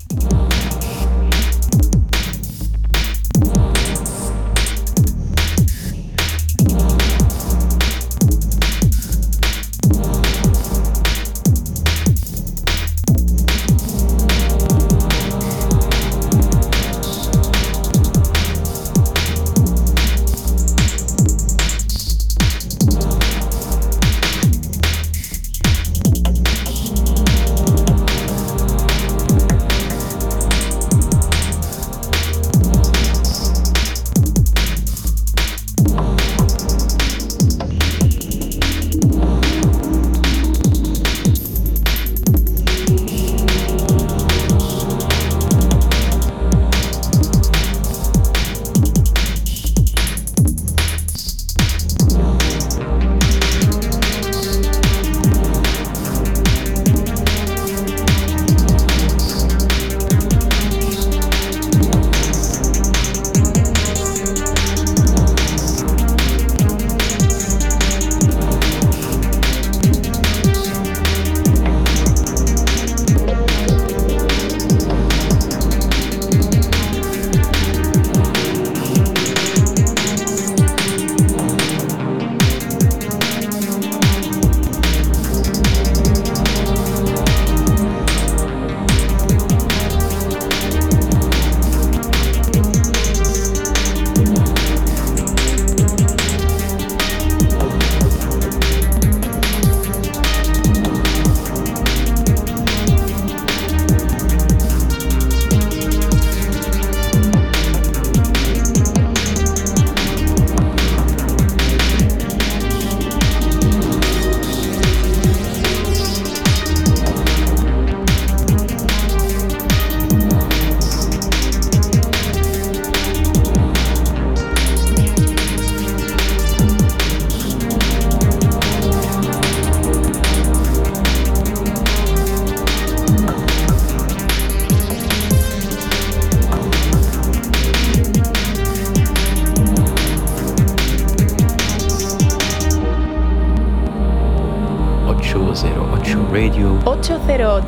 [147.31, 147.59] 808.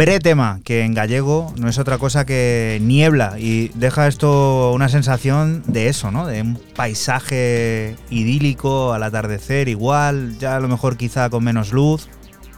[0.00, 5.62] Bretema, que en gallego no es otra cosa que niebla y deja esto una sensación
[5.66, 6.26] de eso, ¿no?
[6.26, 12.08] De un paisaje idílico al atardecer igual, ya a lo mejor quizá con menos luz.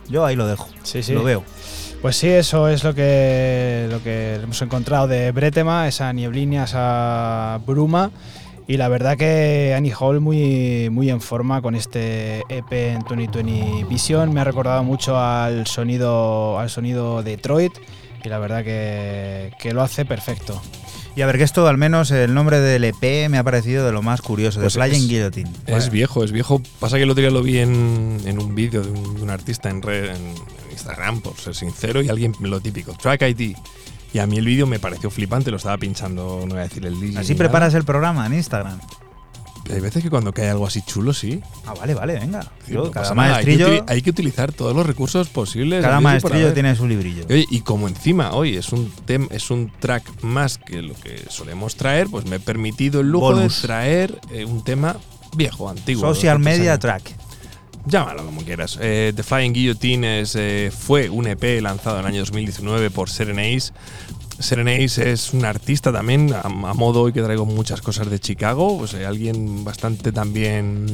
[0.09, 0.69] Yo ahí lo dejo.
[0.85, 1.15] Sí, sí.
[1.15, 1.43] Lo veo.
[2.01, 7.59] Pues sí, eso es lo que, lo que hemos encontrado de Bretema, esa nieblina, esa
[7.67, 8.13] bruma.
[8.73, 13.85] Y la verdad que Annie Hall muy, muy en forma con este EP en 2020
[13.85, 14.33] Vision.
[14.33, 17.75] Me ha recordado mucho al sonido, al sonido Detroit
[18.25, 20.59] y la verdad que, que lo hace perfecto.
[21.15, 23.93] Y a ver, que esto, al menos el nombre del EP me ha parecido de
[23.93, 25.51] lo más curioso, Pues de Flying es- Guillotine.
[25.67, 26.63] Es viejo, es viejo.
[26.81, 29.29] Pasa que el otro día lo vi en, en un vídeo de un, de un
[29.29, 30.35] artista en, red, en
[30.71, 33.55] Instagram, por ser sincero, y alguien lo típico, Track ID.
[34.13, 36.85] Y a mí el vídeo me pareció flipante, lo estaba pinchando, no voy a decir
[36.85, 37.19] el DJ.
[37.19, 38.79] Así preparas el programa en Instagram.
[39.71, 41.41] Hay veces que cuando cae algo así chulo, sí.
[41.67, 42.43] Ah, vale, vale, venga.
[42.67, 45.83] Sí, Yo, no cada nada, hay que maestrillo, Hay que, utilizar todos los recursos posibles.
[45.83, 47.25] cada maestrillo tiene su librillo.
[47.29, 50.95] Y, oye, y como encima hoy es un tem, es un track más que lo
[50.95, 53.63] que solemos traer, pues me he permitido el lujo Bonus.
[53.63, 54.97] de traer eh, un tema
[55.37, 56.03] viejo, antiguo.
[56.03, 56.79] Social Media.
[56.79, 57.22] Track.
[57.87, 58.79] Llámalo como quieras.
[58.81, 63.73] Eh, The Flying Guillotine eh, fue un EP lanzado en el año 2019 por Serenace.
[64.39, 68.95] Serenace es un artista también, a, modo hoy que traigo muchas cosas de Chicago, pues
[68.95, 70.87] eh, alguien bastante también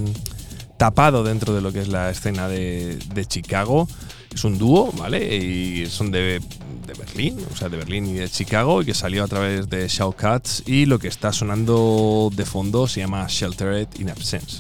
[0.77, 3.89] tapado dentro de lo que es la escena de, Chicago.
[4.33, 5.37] Es un dúo, ¿vale?
[5.37, 6.41] Y son de,
[6.87, 9.89] de Berlín, o sea, de Berlín y de Chicago, y que salió a través de
[9.89, 10.65] Showcats.
[10.67, 14.59] Y lo que está sonando de fondo se llama Sheltered in Absence.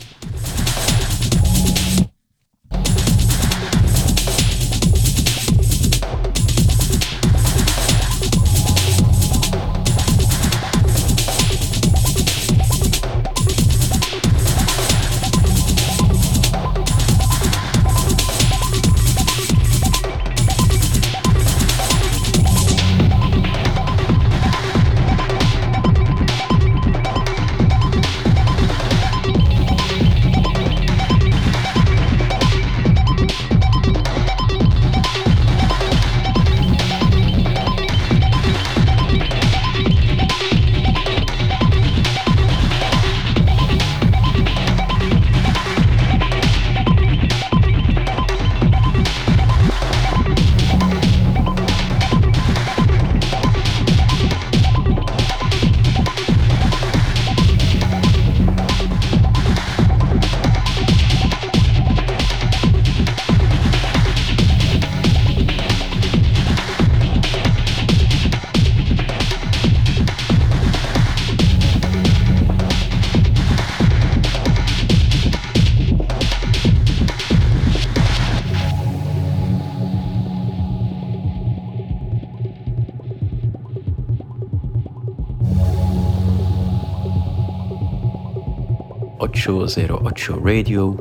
[90.28, 90.94] 808 Radio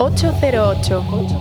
[0.00, 1.35] 808.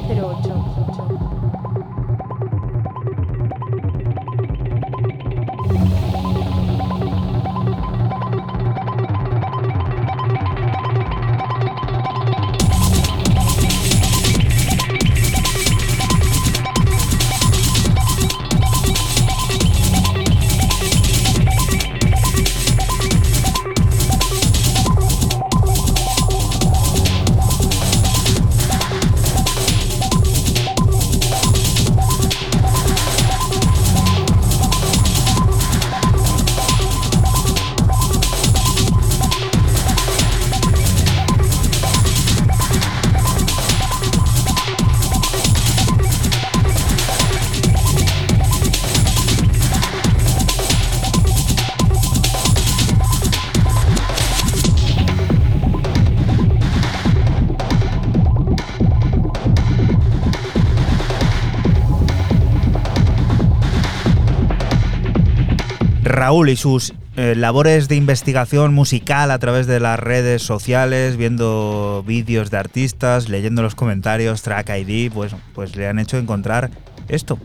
[66.25, 72.03] Raúl y sus eh, labores de investigación musical a través de las redes sociales, viendo
[72.07, 76.71] vídeos de artistas, leyendo los comentarios, Track ID, pues, pues le han hecho encontrar
[77.09, 77.37] esto.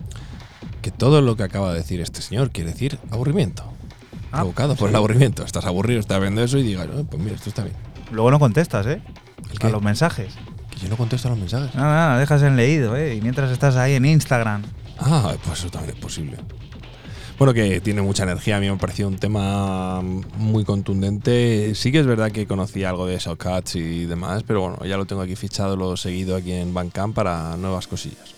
[0.81, 3.65] Que todo lo que acaba de decir este señor quiere decir aburrimiento.
[4.33, 4.93] Ah, Provocado por sí.
[4.93, 5.45] el aburrimiento.
[5.45, 7.77] Estás aburrido, estás viendo eso y digas, "Ah, pues mira, esto está bien.
[8.11, 9.03] Luego no contestas, ¿eh?
[9.61, 10.33] ¿El A los mensajes.
[10.71, 11.75] Que yo no contesto a los mensajes.
[11.75, 13.15] Nada, nada, dejas en leído, ¿eh?
[13.15, 14.63] Y mientras estás ahí en Instagram.
[14.99, 16.39] Ah, pues eso también es posible.
[17.41, 18.59] Bueno, que tiene mucha energía.
[18.59, 21.75] A mí me ha parecido un tema muy contundente.
[21.75, 25.07] Sí que es verdad que conocía algo de Showcats y demás, pero bueno, ya lo
[25.07, 28.35] tengo aquí fichado, lo he seguido aquí en Bandcamp para nuevas cosillas.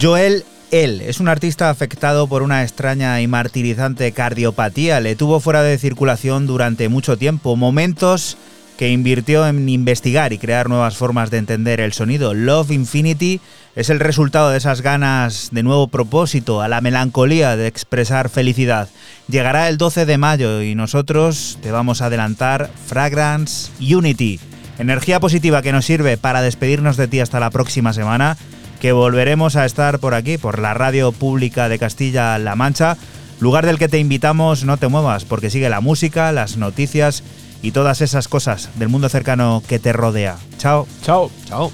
[0.00, 1.06] Joel L.
[1.06, 4.98] es un artista afectado por una extraña y martirizante cardiopatía.
[5.00, 7.54] Le tuvo fuera de circulación durante mucho tiempo.
[7.54, 8.38] Momentos
[8.80, 12.32] que invirtió en investigar y crear nuevas formas de entender el sonido.
[12.32, 13.38] Love Infinity
[13.76, 18.88] es el resultado de esas ganas de nuevo propósito, a la melancolía de expresar felicidad.
[19.28, 24.40] Llegará el 12 de mayo y nosotros te vamos a adelantar Fragrance Unity.
[24.78, 28.38] Energía positiva que nos sirve para despedirnos de ti hasta la próxima semana,
[28.80, 32.96] que volveremos a estar por aquí, por la radio pública de Castilla-La Mancha,
[33.40, 37.22] lugar del que te invitamos no te muevas, porque sigue la música, las noticias
[37.62, 40.36] y todas esas cosas del mundo cercano que te rodea.
[40.58, 40.86] Chao.
[41.02, 41.30] Chao.
[41.46, 41.70] Chao.